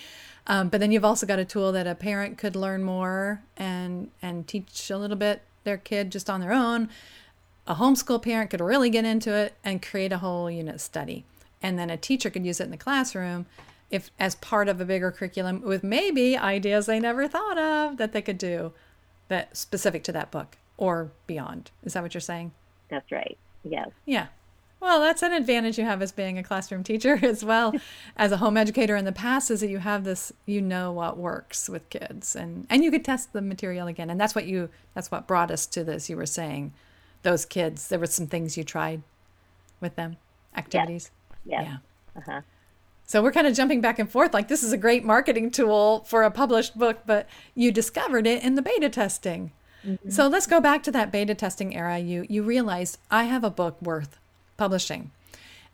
[0.45, 4.11] um, but then you've also got a tool that a parent could learn more and
[4.21, 6.89] and teach a little bit their kid just on their own.
[7.65, 11.25] A homeschool parent could really get into it and create a whole unit study
[11.61, 13.45] and then a teacher could use it in the classroom
[13.89, 18.11] if as part of a bigger curriculum with maybe ideas they never thought of that
[18.13, 18.73] they could do
[19.29, 21.71] that specific to that book or beyond.
[21.83, 22.51] Is that what you're saying?
[22.89, 23.37] That's right.
[23.63, 23.89] Yes.
[24.05, 24.27] Yeah.
[24.79, 27.73] Well, that's an advantage you have as being a classroom teacher as well
[28.15, 31.17] as a home educator in the past is that you have this you know what
[31.17, 34.69] works with kids and and you could test the material again and that's what you
[34.93, 36.71] that's what brought us to this you were saying
[37.23, 39.01] those kids there were some things you tried
[39.81, 40.17] with them
[40.55, 41.11] activities
[41.47, 41.65] Yes.
[41.65, 41.77] Yeah.
[42.17, 42.41] Uh-huh.
[43.05, 46.03] So we're kind of jumping back and forth like this is a great marketing tool
[46.05, 49.53] for a published book, but you discovered it in the beta testing.
[49.85, 50.09] Mm-hmm.
[50.09, 51.99] So let's go back to that beta testing era.
[51.99, 54.19] You you realized I have a book worth
[54.57, 55.11] publishing.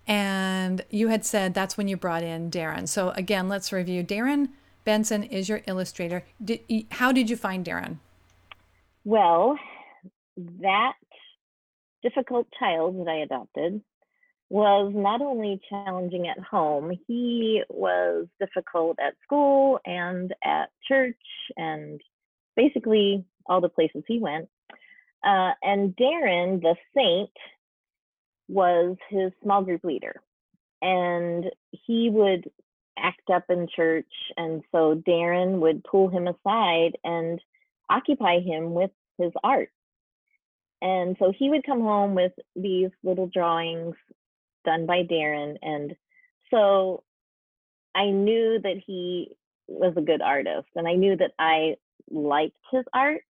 [0.05, 2.87] And you had said that's when you brought in Darren.
[2.87, 4.03] So again, let's review.
[4.03, 4.49] Darren
[4.85, 6.23] Benson is your illustrator.
[6.43, 6.59] Did,
[6.91, 7.97] how did you find Darren?
[9.05, 9.57] Well,
[10.61, 10.93] that
[12.01, 13.81] difficult child that I adopted
[14.49, 21.15] was not only challenging at home, he was difficult at school and at church
[21.57, 21.99] and
[22.55, 24.49] basically all the places he went.
[25.23, 27.31] Uh, and Darren, the saint,
[28.47, 30.21] was his small group leader.
[30.81, 32.49] And he would
[32.97, 34.11] act up in church.
[34.37, 37.39] And so Darren would pull him aside and
[37.89, 39.69] occupy him with his art.
[40.81, 43.95] And so he would come home with these little drawings
[44.65, 45.57] done by Darren.
[45.61, 45.95] And
[46.51, 47.03] so
[47.95, 51.77] I knew that he was a good artist and I knew that I
[52.11, 53.23] liked his art.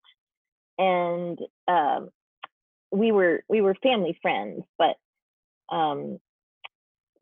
[0.78, 2.10] And um,
[2.90, 4.96] we were we were family friends, but
[5.70, 6.18] um,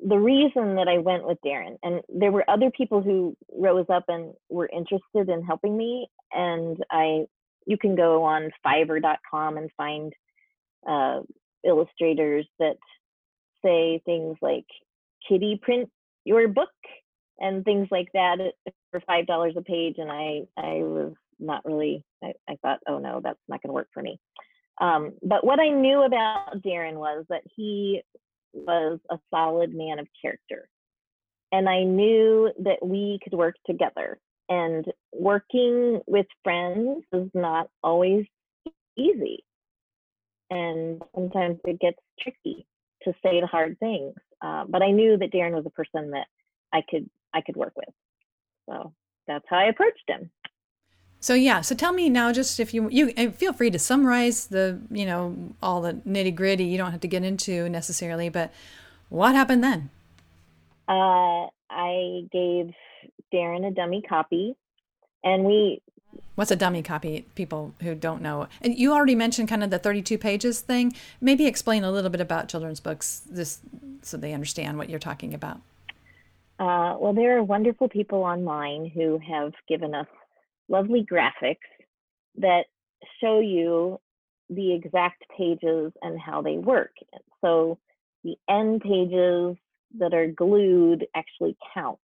[0.05, 4.05] the reason that I went with Darren, and there were other people who rose up
[4.09, 7.27] and were interested in helping me, and I,
[7.67, 10.13] you can go on Fiverr.com and find
[10.89, 11.21] uh,
[11.65, 12.77] illustrators that
[13.65, 14.67] say things like
[15.29, 15.89] "Kitty print
[16.25, 16.69] your book"
[17.39, 18.39] and things like that
[18.91, 22.99] for five dollars a page, and I, I was not really, I, I thought, oh
[22.99, 24.19] no, that's not going to work for me.
[24.81, 28.03] Um, but what I knew about Darren was that he
[28.53, 30.69] was a solid man of character.
[31.53, 34.19] And I knew that we could work together.
[34.49, 38.27] And working with friends is not always
[38.97, 39.45] easy.
[40.51, 42.67] And sometimes it gets tricky
[43.05, 44.15] to say the hard things.
[44.41, 46.27] Uh, but I knew that Darren was a person that
[46.73, 47.89] I could I could work with.
[48.69, 48.93] So
[49.27, 50.31] that's how I approached him.
[51.23, 54.81] So yeah, so tell me now, just if you you feel free to summarize the
[54.91, 56.65] you know all the nitty gritty.
[56.65, 58.53] You don't have to get into necessarily, but
[59.09, 59.91] what happened then?
[60.89, 62.75] Uh, I gave
[63.33, 64.57] Darren a dummy copy,
[65.23, 65.81] and we.
[66.35, 67.25] What's a dummy copy?
[67.37, 70.93] People who don't know, and you already mentioned kind of the thirty-two pages thing.
[71.21, 73.61] Maybe explain a little bit about children's books, just
[74.03, 75.59] so they understand what you're talking about.
[76.59, 80.09] Uh, well, there are wonderful people online who have given us
[80.69, 81.57] lovely graphics
[82.37, 82.65] that
[83.21, 83.99] show you
[84.49, 86.93] the exact pages and how they work.
[87.43, 87.79] So
[88.25, 89.57] the end pages
[89.99, 91.99] that are glued actually count.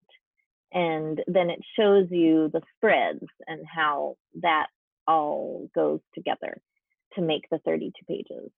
[0.72, 4.66] And then it shows you the spreads and how that
[5.06, 6.60] all goes together
[7.14, 8.50] to make the 32 pages.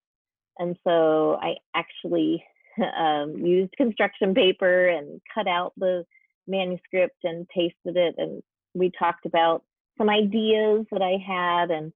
[0.58, 2.44] And so I actually
[2.98, 6.04] um, used construction paper and cut out the
[6.48, 8.16] manuscript and pasted it.
[8.18, 8.42] And
[8.74, 9.62] we talked about
[10.00, 11.92] some ideas that I had and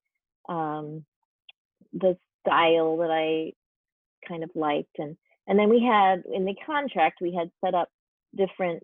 [0.46, 1.04] um,
[1.94, 3.52] the style that I
[4.28, 4.98] kind of liked.
[4.98, 7.88] And, and then we had in the contract, we had set up
[8.36, 8.82] different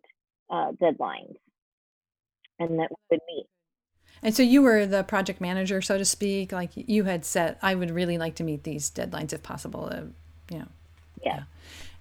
[0.49, 1.35] uh, deadlines
[2.59, 3.47] and that would meet.
[4.23, 6.53] And so you were the project manager, so to speak.
[6.53, 9.91] Like you had set, I would really like to meet these deadlines if possible.
[9.93, 10.03] Uh,
[10.51, 10.69] you know.
[11.23, 11.35] Yeah.
[11.35, 11.43] yeah.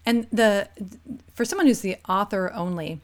[0.06, 0.70] And the
[1.34, 3.00] for someone who's the author only,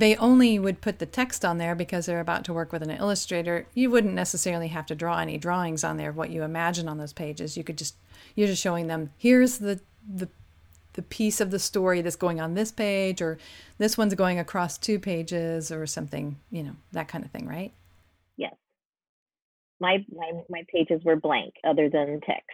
[0.00, 2.90] they only would put the text on there because they're about to work with an
[2.90, 3.66] illustrator.
[3.74, 6.96] You wouldn't necessarily have to draw any drawings on there of what you imagine on
[6.96, 7.56] those pages.
[7.56, 7.96] You could just
[8.34, 10.28] you're just showing them here's the the
[10.94, 13.36] the piece of the story that's going on this page or
[13.76, 17.72] this one's going across two pages or something, you know, that kind of thing, right?
[18.38, 18.54] Yes.
[19.80, 22.48] My my my pages were blank other than text.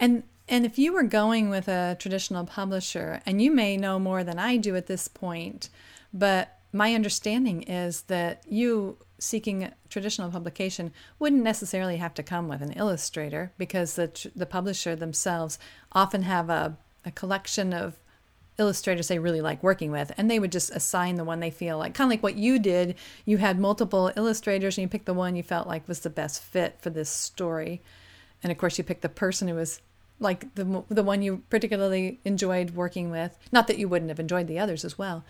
[0.00, 4.24] And and if you were going with a traditional publisher, and you may know more
[4.24, 5.70] than I do at this point,
[6.12, 12.62] but my understanding is that you seeking traditional publication wouldn't necessarily have to come with
[12.62, 15.58] an illustrator because the, the publisher themselves
[15.92, 17.96] often have a, a collection of
[18.58, 21.78] illustrators they really like working with and they would just assign the one they feel
[21.78, 22.94] like kind of like what you did.
[23.24, 26.42] You had multiple illustrators and you picked the one you felt like was the best
[26.42, 27.82] fit for this story.
[28.42, 29.80] And of course you picked the person who was
[30.20, 33.36] like the the one you particularly enjoyed working with.
[33.50, 35.24] Not that you wouldn't have enjoyed the others as well.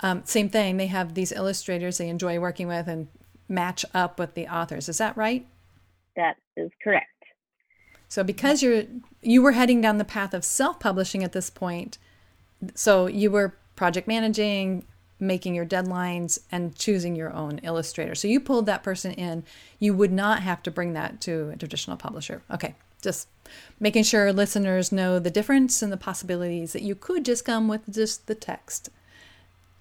[0.00, 0.76] Um, same thing.
[0.76, 3.08] They have these illustrators they enjoy working with and
[3.48, 4.88] match up with the authors.
[4.88, 5.46] Is that right?
[6.16, 7.06] That is correct.
[8.08, 8.84] So because you're
[9.20, 11.98] you were heading down the path of self-publishing at this point,
[12.74, 14.84] so you were project managing,
[15.20, 18.14] making your deadlines and choosing your own illustrator.
[18.14, 19.44] So you pulled that person in.
[19.78, 22.42] You would not have to bring that to a traditional publisher.
[22.50, 23.28] Okay, just
[23.80, 27.92] making sure listeners know the difference and the possibilities that you could just come with
[27.92, 28.90] just the text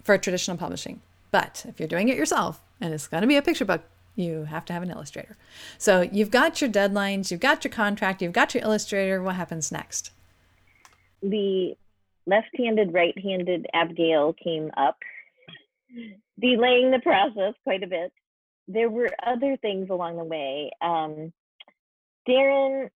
[0.04, 1.02] for traditional publishing.
[1.32, 3.82] But if you're doing it yourself and it's going to be a picture book,
[4.16, 5.38] you have to have an illustrator.
[5.78, 9.22] So you've got your deadlines, you've got your contract, you've got your illustrator.
[9.22, 10.12] What happens next?
[11.22, 11.76] The
[12.26, 14.98] left handed, right handed Abigail came up,
[16.40, 18.12] delaying the process quite a bit.
[18.68, 20.72] There were other things along the way.
[20.82, 21.32] Um,
[22.28, 22.90] Darren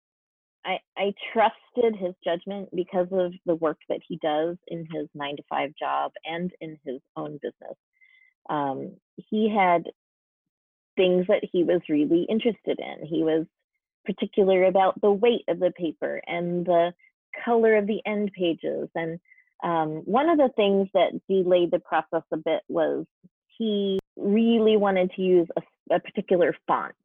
[0.66, 5.38] I, I trusted his judgment because of the work that he does in his nine
[5.38, 7.78] to five job and in his own business.
[8.50, 9.84] Um, he had
[10.98, 13.08] things that he was really interested in.
[13.08, 13.46] He was
[14.06, 16.94] particular about the weight of the paper and the
[17.46, 18.90] color of the end pages.
[18.96, 19.20] And
[19.64, 23.06] um, one of the things that delayed the process a bit was
[23.58, 26.96] he really wanted to use a, a particular font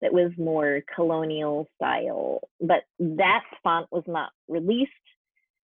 [0.00, 4.90] that was more colonial style, but that font was not released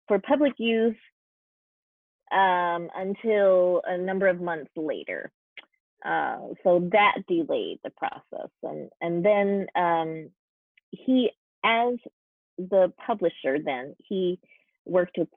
[0.08, 0.96] for public use
[2.32, 5.30] um, until a number of months later.
[6.04, 10.30] Uh, so that delayed the process, and and then um,
[10.90, 11.30] he,
[11.64, 11.94] as
[12.58, 14.40] the publisher, then he
[14.84, 15.28] worked with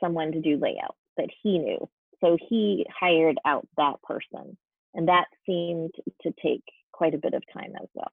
[0.00, 1.88] someone to do layout that he knew.
[2.20, 4.56] So he hired out that person,
[4.94, 5.92] and that seemed
[6.22, 8.12] to take quite a bit of time as well.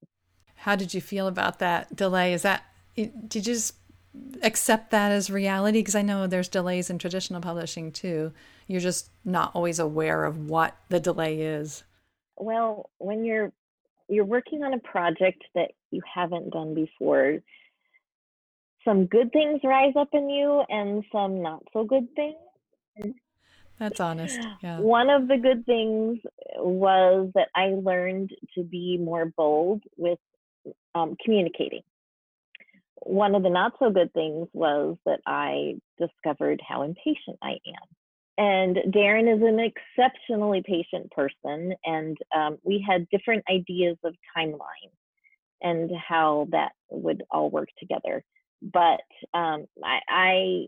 [0.62, 2.34] How did you feel about that delay?
[2.34, 2.64] Is that
[2.96, 3.74] did you just
[4.44, 5.80] accept that as reality?
[5.80, 8.32] Because I know there's delays in traditional publishing too.
[8.68, 11.84] You're just not always aware of what the delay is.
[12.38, 13.52] Well, when you're
[14.08, 17.40] you're working on a project that you haven't done before,
[18.86, 23.16] some good things rise up in you and some not so good things.
[23.80, 24.40] That's honest.
[24.62, 24.80] Yeah.
[24.80, 26.20] One of the good things
[26.56, 30.20] was that I learned to be more bold with
[30.96, 31.82] um, communicating.
[33.04, 37.88] One of the not so good things was that I discovered how impatient I am.
[38.38, 44.92] And Darren is an exceptionally patient person, and um, we had different ideas of timeline
[45.62, 48.24] and how that would all work together.
[48.62, 49.02] But
[49.34, 50.68] um, I, I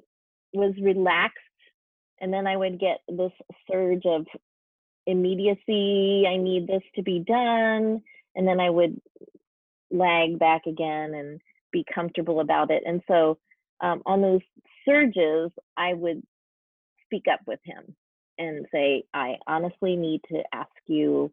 [0.53, 1.37] was relaxed
[2.19, 3.31] and then I would get this
[3.69, 4.25] surge of
[5.05, 6.25] immediacy.
[6.27, 8.01] I need this to be done.
[8.35, 8.99] And then I would
[9.93, 11.39] lag back again and
[11.71, 12.83] be comfortable about it.
[12.85, 13.37] And so
[13.81, 14.41] um, on those
[14.85, 16.21] surges, I would
[17.05, 17.95] speak up with him
[18.37, 21.31] and say, I honestly need to ask you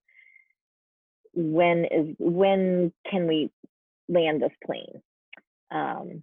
[1.33, 3.51] when is when can we
[4.09, 5.01] land this plane?
[5.71, 6.23] Um,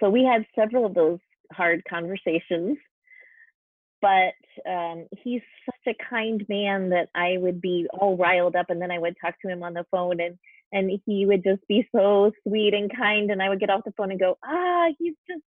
[0.00, 1.18] so we had several of those
[1.52, 2.78] hard conversations
[4.02, 4.34] but
[4.68, 8.90] um, he's such a kind man that I would be all riled up, and then
[8.90, 10.36] I would talk to him on the phone, and
[10.72, 13.92] and he would just be so sweet and kind, and I would get off the
[13.92, 15.42] phone and go, ah, he's just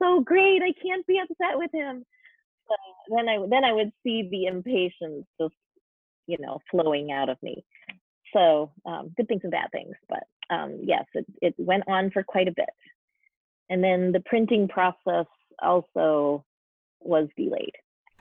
[0.00, 0.62] so great.
[0.62, 2.04] I can't be upset with him.
[2.68, 5.54] So then I then I would see the impatience just
[6.26, 7.64] you know flowing out of me.
[8.34, 12.22] So um, good things and bad things, but um, yes, it it went on for
[12.22, 12.68] quite a bit,
[13.70, 15.26] and then the printing process
[15.62, 16.44] also
[17.00, 17.72] was delayed.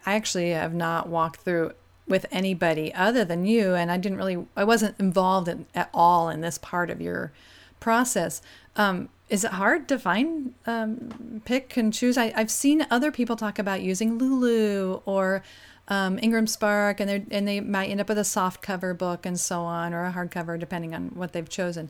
[0.05, 1.73] I actually have not walked through
[2.07, 6.29] with anybody other than you, and I didn't really, I wasn't involved in, at all
[6.29, 7.31] in this part of your
[7.79, 8.41] process.
[8.75, 12.17] Um, is it hard to find, um, pick and choose?
[12.17, 15.43] I, have seen other people talk about using Lulu or
[15.89, 19.25] um, Ingram Spark, and they and they might end up with a soft cover book
[19.25, 21.89] and so on, or a hardcover, depending on what they've chosen.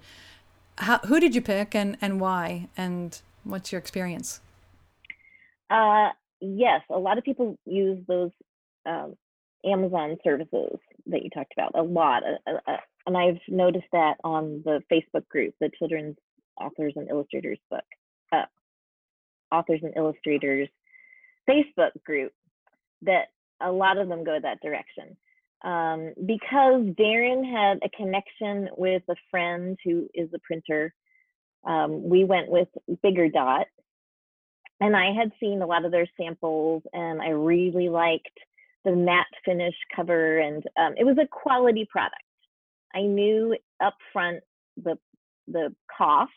[0.78, 4.40] How, who did you pick, and and why, and what's your experience?
[5.70, 6.10] Uh,
[6.40, 8.32] yes, a lot of people use those
[8.86, 9.16] um,
[9.66, 10.78] Amazon services
[11.08, 12.24] that you talked about a lot.
[12.24, 16.18] Uh, uh, uh, and I've noticed that on the Facebook group, the Children's
[16.60, 17.84] Authors and Illustrators book,
[18.32, 18.46] uh,
[19.52, 20.70] Authors and Illustrators
[21.50, 22.34] Facebook group,
[23.04, 23.28] that
[23.62, 25.16] a lot of them go that direction.
[25.64, 30.94] Um, because Darren had a connection with a friend who is a printer,
[31.64, 32.68] um, we went with
[33.02, 33.68] Bigger Dot,
[34.80, 38.28] and I had seen a lot of their samples and I really liked
[38.88, 42.16] the matte finish cover and um, it was a quality product.
[42.96, 44.40] I knew up front
[44.82, 44.98] the
[45.50, 46.32] the cost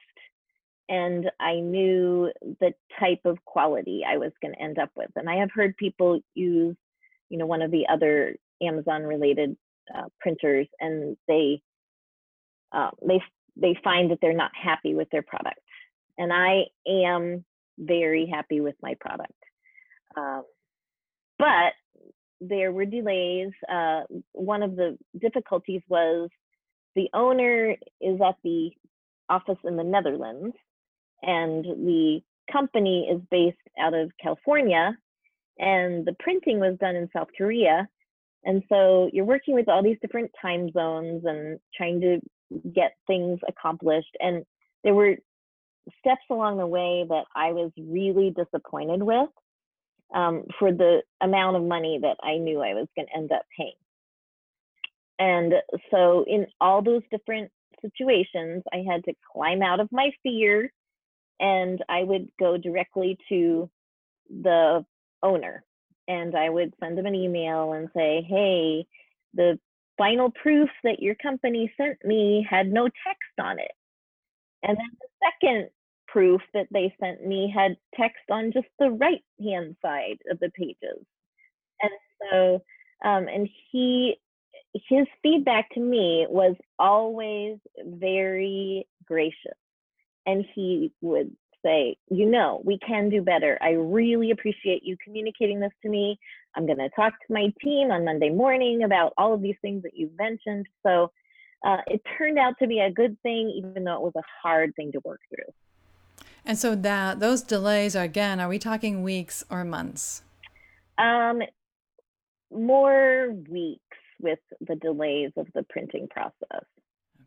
[0.89, 5.11] and I knew the type of quality I was going to end up with.
[5.15, 6.77] And I have heard people use,
[7.29, 9.57] you know, one of the other Amazon related
[9.97, 11.63] uh, printers and they
[12.73, 13.23] uh, they
[13.57, 15.61] they find that they're not happy with their product.
[16.19, 17.45] And I am
[17.79, 19.33] very happy with my product.
[20.17, 20.43] Um,
[21.39, 21.73] but
[22.41, 23.53] there were delays.
[23.69, 26.29] Uh, one of the difficulties was
[26.97, 28.71] the owner is at the
[29.29, 30.57] office in the Netherlands,
[31.23, 32.21] and the
[32.51, 34.97] company is based out of California,
[35.59, 37.89] and the printing was done in South Korea.
[38.45, 42.21] And so you're working with all these different time zones and trying to
[42.75, 44.17] get things accomplished.
[44.19, 44.45] And
[44.83, 45.17] there were
[45.99, 49.29] steps along the way that I was really disappointed with
[50.15, 53.43] um, for the amount of money that I knew I was going to end up
[53.57, 53.73] paying.
[55.19, 55.55] And
[55.91, 57.51] so, in all those different
[57.83, 60.73] situations, I had to climb out of my fear
[61.39, 63.71] and I would go directly to
[64.29, 64.85] the
[65.23, 65.65] owner
[66.09, 68.87] and I would send them an email and say, hey,
[69.35, 69.59] the
[69.97, 73.73] final proof that your company sent me had no text on it.
[74.63, 75.69] And then the second
[76.13, 80.51] proof that they sent me had text on just the right hand side of the
[80.51, 81.05] pages.
[81.83, 82.55] And so,
[83.05, 84.17] um, and he
[84.89, 89.57] his feedback to me was always very gracious.
[90.27, 91.35] And he would
[91.65, 93.59] say, you know, we can do better.
[93.61, 96.19] I really appreciate you communicating this to me.
[96.57, 99.83] I'm going to talk to my team on Monday morning about all of these things
[99.83, 100.67] that you've mentioned.
[100.87, 101.11] So
[101.65, 104.75] uh, it turned out to be a good thing, even though it was a hard
[104.77, 105.53] thing to work through.
[106.45, 110.23] And so that those delays are again, are we talking weeks or months?
[110.99, 111.43] Um,
[112.53, 113.81] more weeks
[114.21, 116.65] with the delays of the printing process.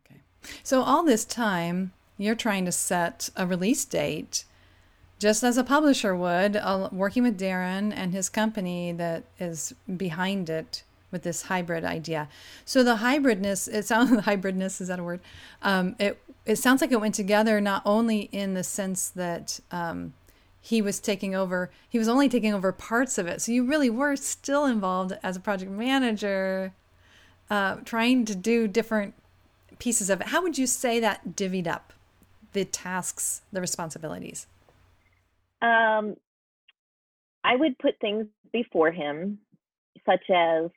[0.06, 0.20] Okay.
[0.62, 4.44] So all this time, you're trying to set a release date
[5.18, 10.50] just as a publisher would, uh, working with Darren and his company that is behind
[10.50, 12.28] it with this hybrid idea.
[12.64, 15.20] So the hybridness, it sounds like hybridness is that a word?
[15.62, 20.14] Um, it it sounds like it went together not only in the sense that um,
[20.60, 23.40] he was taking over, he was only taking over parts of it.
[23.40, 26.72] So you really were still involved as a project manager,
[27.50, 29.14] uh, trying to do different
[29.78, 30.28] pieces of it.
[30.28, 31.92] How would you say that divvied up
[32.52, 34.46] the tasks, the responsibilities?
[35.62, 36.16] Um,
[37.42, 39.38] I would put things before him,
[40.06, 40.70] such as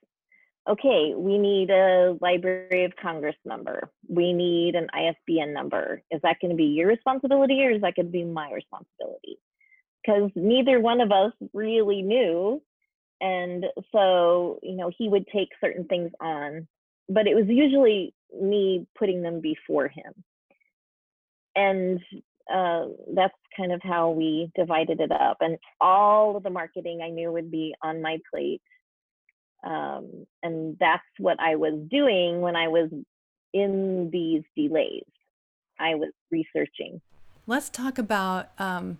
[0.70, 3.89] okay, we need a Library of Congress number.
[4.07, 6.01] We need an ISBN number.
[6.11, 9.39] Is that going to be your responsibility or is that going to be my responsibility?
[10.05, 12.61] Because neither one of us really knew.
[13.22, 16.68] And so, you know, he would take certain things on,
[17.09, 20.13] but it was usually me putting them before him.
[21.55, 21.99] And
[22.53, 25.38] uh, that's kind of how we divided it up.
[25.41, 28.61] And all of the marketing I knew would be on my plate
[29.68, 32.89] um, and that's what I was doing when I was
[33.53, 35.03] in these delays.
[35.78, 37.01] I was researching.
[37.45, 38.97] Let's talk about um,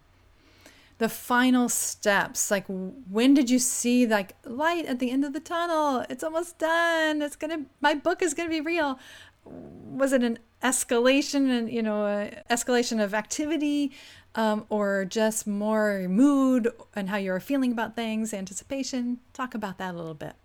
[0.98, 2.52] the final steps.
[2.52, 6.06] Like, when did you see like light at the end of the tunnel?
[6.10, 7.22] It's almost done.
[7.22, 7.66] It's gonna.
[7.80, 9.00] My book is gonna be real.
[9.46, 13.92] Was it an escalation and you know escalation of activity,
[14.36, 19.20] um, or just more mood and how you're feeling about things, anticipation?
[19.32, 20.36] Talk about that a little bit.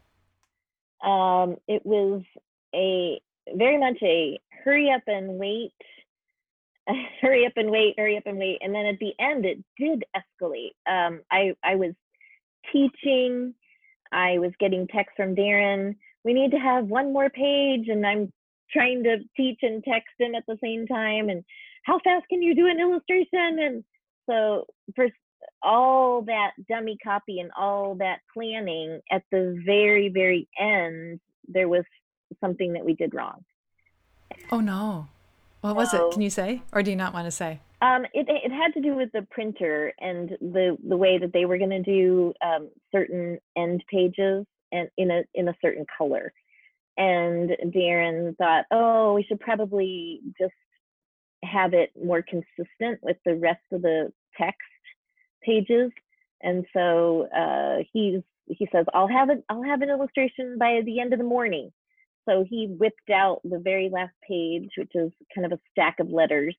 [1.02, 2.22] Um, it was
[2.74, 3.20] a
[3.54, 5.72] very much a hurry up and wait,
[7.20, 10.04] hurry up and wait, hurry up and wait, and then at the end it did
[10.16, 10.74] escalate.
[10.88, 11.94] Um, I I was
[12.72, 13.54] teaching,
[14.12, 15.96] I was getting texts from Darren.
[16.24, 18.32] We need to have one more page, and I'm
[18.72, 21.28] trying to teach and text him at the same time.
[21.28, 21.44] And
[21.84, 23.58] how fast can you do an illustration?
[23.58, 23.84] And
[24.28, 25.08] so for
[25.62, 31.84] all that dummy copy and all that planning at the very very end there was
[32.40, 33.44] something that we did wrong.
[34.50, 35.08] Oh no.
[35.60, 36.00] What was it?
[36.12, 36.62] Can you say?
[36.72, 37.60] Or do you not want to say?
[37.80, 41.44] Um, it, it had to do with the printer and the the way that they
[41.44, 46.32] were going to do um, certain end pages and in a in a certain color.
[46.96, 50.52] And darren thought oh we should probably just
[51.44, 54.60] have it more consistent with the rest of the text
[55.42, 55.90] pages.
[56.42, 61.00] And so uh, he's he says, I'll have it, I'll have an illustration by the
[61.00, 61.70] end of the morning.
[62.28, 66.10] So he whipped out the very last page, which is kind of a stack of
[66.10, 66.54] letters,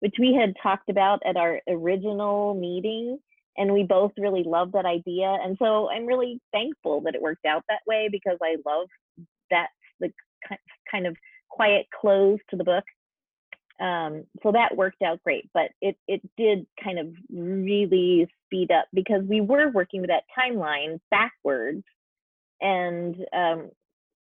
[0.00, 3.18] which we had talked about at our original meeting.
[3.58, 5.38] And we both really loved that idea.
[5.42, 8.88] And so I'm really thankful that it worked out that way because I love
[9.50, 9.68] that
[10.00, 10.12] the
[10.90, 11.16] kind of
[11.48, 12.84] quiet close to the book
[13.80, 18.86] um, so that worked out great but it it did kind of really speed up
[18.92, 21.84] because we were working with that timeline backwards
[22.60, 23.70] and um,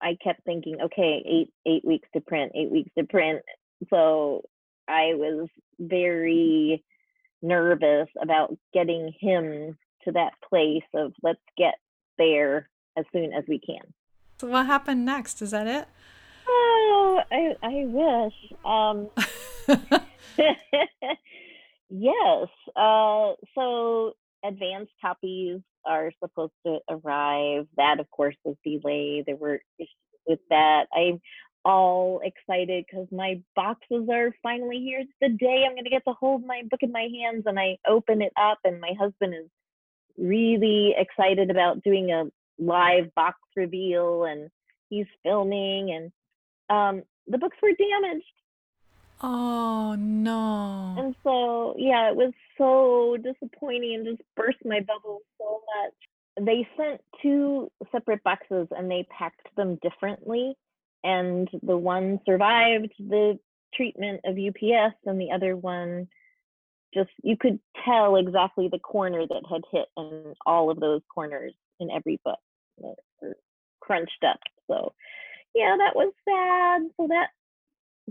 [0.02, 3.42] i kept thinking okay eight eight weeks to print eight weeks to print.
[3.90, 4.44] So
[4.88, 5.48] i was
[5.80, 6.84] very
[7.42, 11.76] nervous about getting him to that place of let's get
[12.18, 13.94] there as soon as we can.
[14.40, 15.42] So what happened next?
[15.42, 15.88] Is that it
[16.48, 18.34] oh i i wish
[18.66, 19.10] um
[21.90, 22.48] yes.
[22.76, 27.68] Uh, so advanced copies are supposed to arrive.
[27.78, 29.26] That, of course, was delayed.
[29.26, 29.90] There were issues
[30.28, 30.88] with that.
[30.96, 31.22] I'm
[31.64, 35.00] all excited because my boxes are finally here.
[35.00, 37.60] It's the day I'm going to get to hold my book in my hands and
[37.60, 39.50] I open it up, and my husband is
[40.18, 42.26] really excited about doing a
[42.58, 44.50] live box reveal and
[44.90, 46.10] he's filming and
[46.70, 48.26] um, the books were damaged
[49.22, 50.96] Oh no.
[50.98, 56.46] And so, yeah, it was so disappointing and just burst my bubble so much.
[56.46, 60.56] They sent two separate boxes and they packed them differently.
[61.04, 63.40] And the one survived the
[63.74, 66.08] treatment of UPS, and the other one
[66.94, 71.54] just, you could tell exactly the corner that had hit in all of those corners
[71.80, 72.40] in every book
[72.78, 72.96] were
[73.82, 74.40] crunched up.
[74.68, 74.94] So,
[75.56, 76.82] yeah, that was sad.
[76.98, 77.30] So that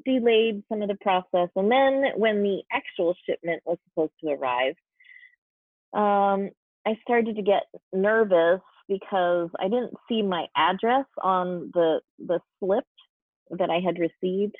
[0.04, 1.50] delayed some of the process.
[1.54, 4.74] And then when the actual shipment was supposed to arrive,
[5.92, 6.50] um,
[6.86, 12.84] I started to get nervous because I didn't see my address on the the slip
[13.50, 14.56] that I had received.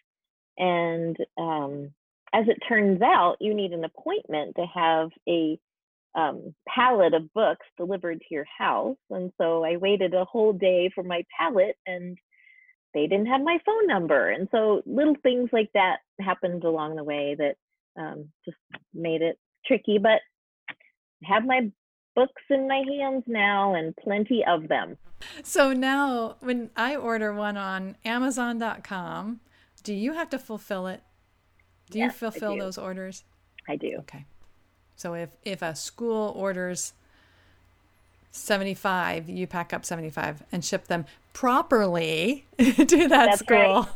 [0.56, 1.90] And um,
[2.32, 5.58] as it turns out, you need an appointment to have a
[6.14, 8.96] um, pallet of books delivered to your house.
[9.10, 12.16] And so I waited a whole day for my pallet and
[12.94, 14.30] they didn't have my phone number.
[14.30, 17.56] And so little things like that happened along the way that
[18.00, 18.56] um, just
[18.92, 19.98] made it tricky.
[19.98, 20.20] But
[20.70, 21.70] I have my
[22.14, 24.96] books in my hands now and plenty of them.
[25.42, 29.40] So now when I order one on Amazon.com,
[29.82, 31.02] do you have to fulfill it?
[31.90, 32.60] Do yes, you fulfill do.
[32.60, 33.24] those orders?
[33.68, 33.96] I do.
[34.00, 34.26] Okay.
[34.96, 36.94] So if if a school orders
[38.34, 43.88] 75, you pack up 75 and ship them properly to that That's school.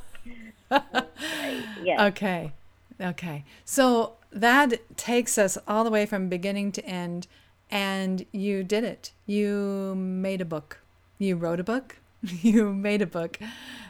[0.70, 0.82] Right.
[0.92, 1.64] right.
[1.82, 2.00] Yes.
[2.00, 2.52] Okay.
[3.00, 3.44] Okay.
[3.64, 7.26] So that takes us all the way from beginning to end
[7.70, 9.12] and you did it.
[9.26, 10.78] You made a book.
[11.18, 11.96] You wrote a book.
[12.42, 13.38] You made a book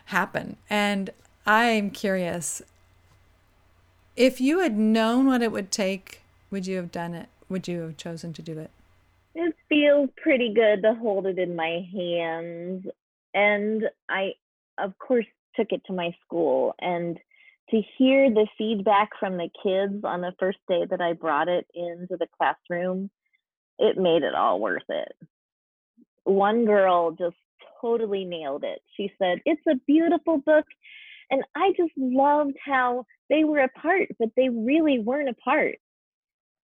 [0.06, 0.56] happen.
[0.68, 1.10] And
[1.46, 2.60] I'm curious
[4.16, 7.28] if you had known what it would take would you have done it?
[7.48, 8.70] Would you have chosen to do it?
[9.34, 12.86] It feels pretty good to hold it in my hands.
[13.34, 14.32] And I,
[14.78, 16.74] of course, took it to my school.
[16.80, 17.18] And
[17.70, 21.66] to hear the feedback from the kids on the first day that I brought it
[21.74, 23.10] into the classroom,
[23.78, 25.12] it made it all worth it.
[26.24, 27.36] One girl just
[27.80, 28.80] totally nailed it.
[28.96, 30.64] She said, It's a beautiful book.
[31.30, 35.76] And I just loved how they were apart, but they really weren't apart.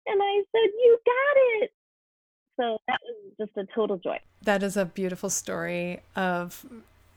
[0.07, 1.71] And I said, You got it.
[2.57, 4.19] So that was just a total joy.
[4.43, 6.65] That is a beautiful story of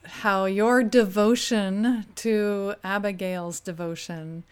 [0.05, 4.45] how your devotion to Abigail's devotion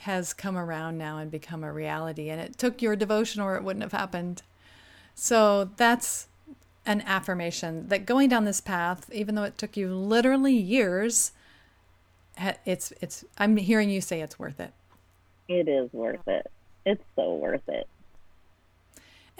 [0.00, 2.30] has come around now and become a reality.
[2.30, 4.42] And it took your devotion or it wouldn't have happened.
[5.14, 6.28] So that's
[6.86, 11.32] an affirmation that going down this path, even though it took you literally years,
[12.64, 14.72] it's it's I'm hearing you say it's worth it.
[15.46, 16.50] It is worth it
[16.84, 17.88] it's so worth it.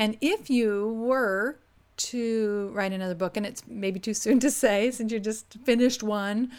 [0.00, 1.58] And if you were
[1.98, 6.02] to write another book, and it's maybe too soon to say since you just finished
[6.02, 6.50] one,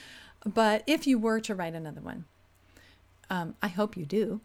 [0.45, 2.25] but if you were to write another one,
[3.31, 4.41] um, I hope you do.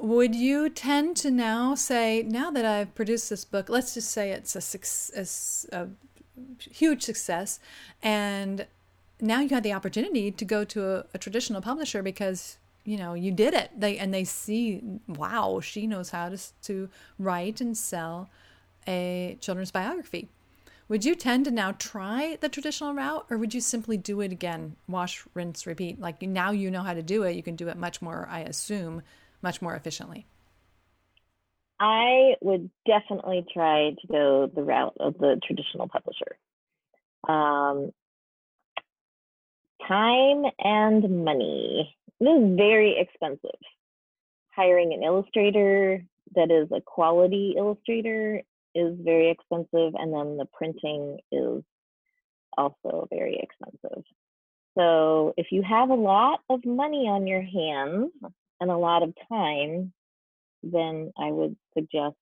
[0.00, 4.30] Would you tend to now say, now that I've produced this book, let's just say
[4.30, 5.88] it's a, success, a
[6.58, 7.60] huge success,
[8.02, 8.66] and
[9.20, 13.14] now you had the opportunity to go to a, a traditional publisher because you know
[13.14, 13.70] you did it.
[13.76, 18.30] They and they see wow she knows how to to write and sell
[18.86, 20.28] a children's biography.
[20.88, 24.32] Would you tend to now try the traditional route or would you simply do it
[24.32, 25.98] again wash rinse repeat?
[25.98, 27.36] Like now you know how to do it.
[27.36, 29.02] You can do it much more i assume
[29.42, 30.26] much more efficiently.
[31.80, 36.36] I would definitely try to go the route of the traditional publisher.
[37.28, 37.92] Um,
[39.86, 43.60] time and money this is very expensive.
[44.54, 46.04] Hiring an illustrator
[46.34, 48.42] that is a quality illustrator
[48.74, 51.62] is very expensive, and then the printing is
[52.56, 54.04] also very expensive.
[54.76, 58.10] So if you have a lot of money on your hands
[58.60, 59.92] and a lot of time,
[60.62, 62.16] then I would suggest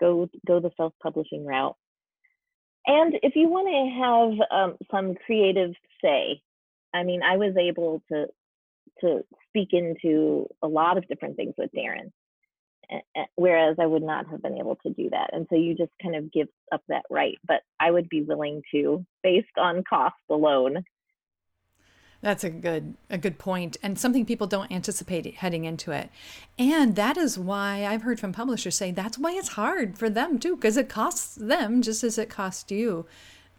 [0.00, 1.76] go go the self-publishing route.
[2.86, 5.72] And if you want to have um, some creative
[6.02, 6.40] say,
[6.94, 8.26] I mean, I was able to
[9.00, 12.10] to speak into a lot of different things with Darren,
[13.36, 15.30] whereas I would not have been able to do that.
[15.32, 17.38] And so you just kind of give up that right.
[17.46, 20.84] But I would be willing to, based on cost alone.
[22.20, 26.10] That's a good a good point and something people don't anticipate heading into it.
[26.58, 30.40] And that is why I've heard from publishers say that's why it's hard for them
[30.40, 33.06] too because it costs them just as it costs you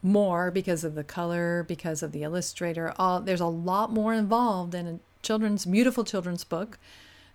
[0.01, 2.93] more because of the color, because of the illustrator.
[2.97, 6.79] All there's a lot more involved in children's beautiful children's book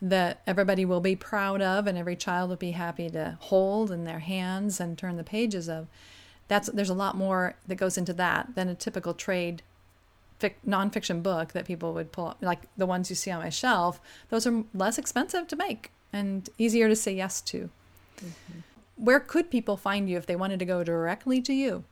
[0.01, 4.05] that everybody will be proud of and every child will be happy to hold in
[4.05, 5.87] their hands and turn the pages of.
[6.49, 9.63] That's there's a lot more that goes into that than a typical trade
[10.39, 13.49] fic, nonfiction book that people would pull up like the ones you see on my
[13.49, 14.01] shelf.
[14.29, 17.71] Those are less expensive to make and easier to say yes to.
[18.19, 18.61] Mm-hmm.
[18.95, 21.83] where could people find you if they wanted to go directly to you?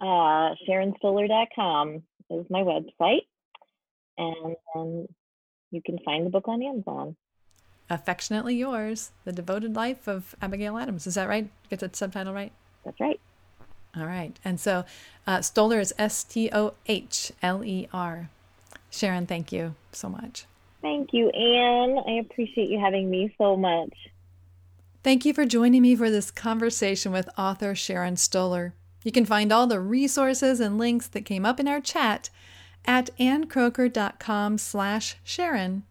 [0.00, 3.26] Uh, sharonstohler.com is my website
[4.18, 5.08] and then
[5.70, 7.16] you can find the book on Amazon.
[7.90, 11.06] Affectionately Yours, The Devoted Life of Abigail Adams.
[11.06, 11.50] Is that right?
[11.68, 12.52] Get the subtitle right?
[12.84, 13.20] That's right.
[13.96, 14.38] All right.
[14.44, 14.84] And so
[15.26, 18.30] uh, Stohler is S T O H L E R.
[18.90, 20.46] Sharon, thank you so much.
[20.80, 21.98] Thank you, Ann.
[22.06, 23.92] I appreciate you having me so much.
[25.02, 28.72] Thank you for joining me for this conversation with author Sharon Stohler.
[29.04, 32.30] You can find all the resources and links that came up in our chat
[32.84, 35.84] at annkroeker.com slash Sharon.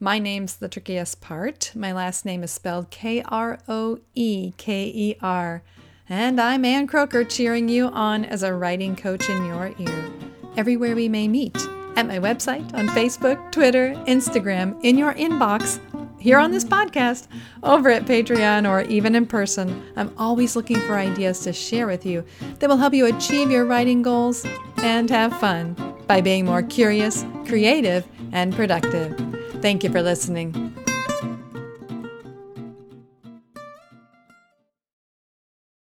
[0.00, 1.72] My name's the trickiest part.
[1.74, 5.62] My last name is spelled K R O E K E R.
[6.08, 10.10] And I'm Ann Kroeker cheering you on as a writing coach in your ear.
[10.56, 11.56] Everywhere we may meet
[11.96, 15.80] at my website, on Facebook, Twitter, Instagram, in your inbox,
[16.18, 17.28] here on this podcast,
[17.62, 19.82] over at Patreon, or even in person.
[19.96, 22.24] I'm always looking for ideas to share with you
[22.58, 24.44] that will help you achieve your writing goals
[24.78, 25.76] and have fun
[26.06, 29.16] by being more curious, creative, and productive.
[29.60, 30.74] Thank you for listening.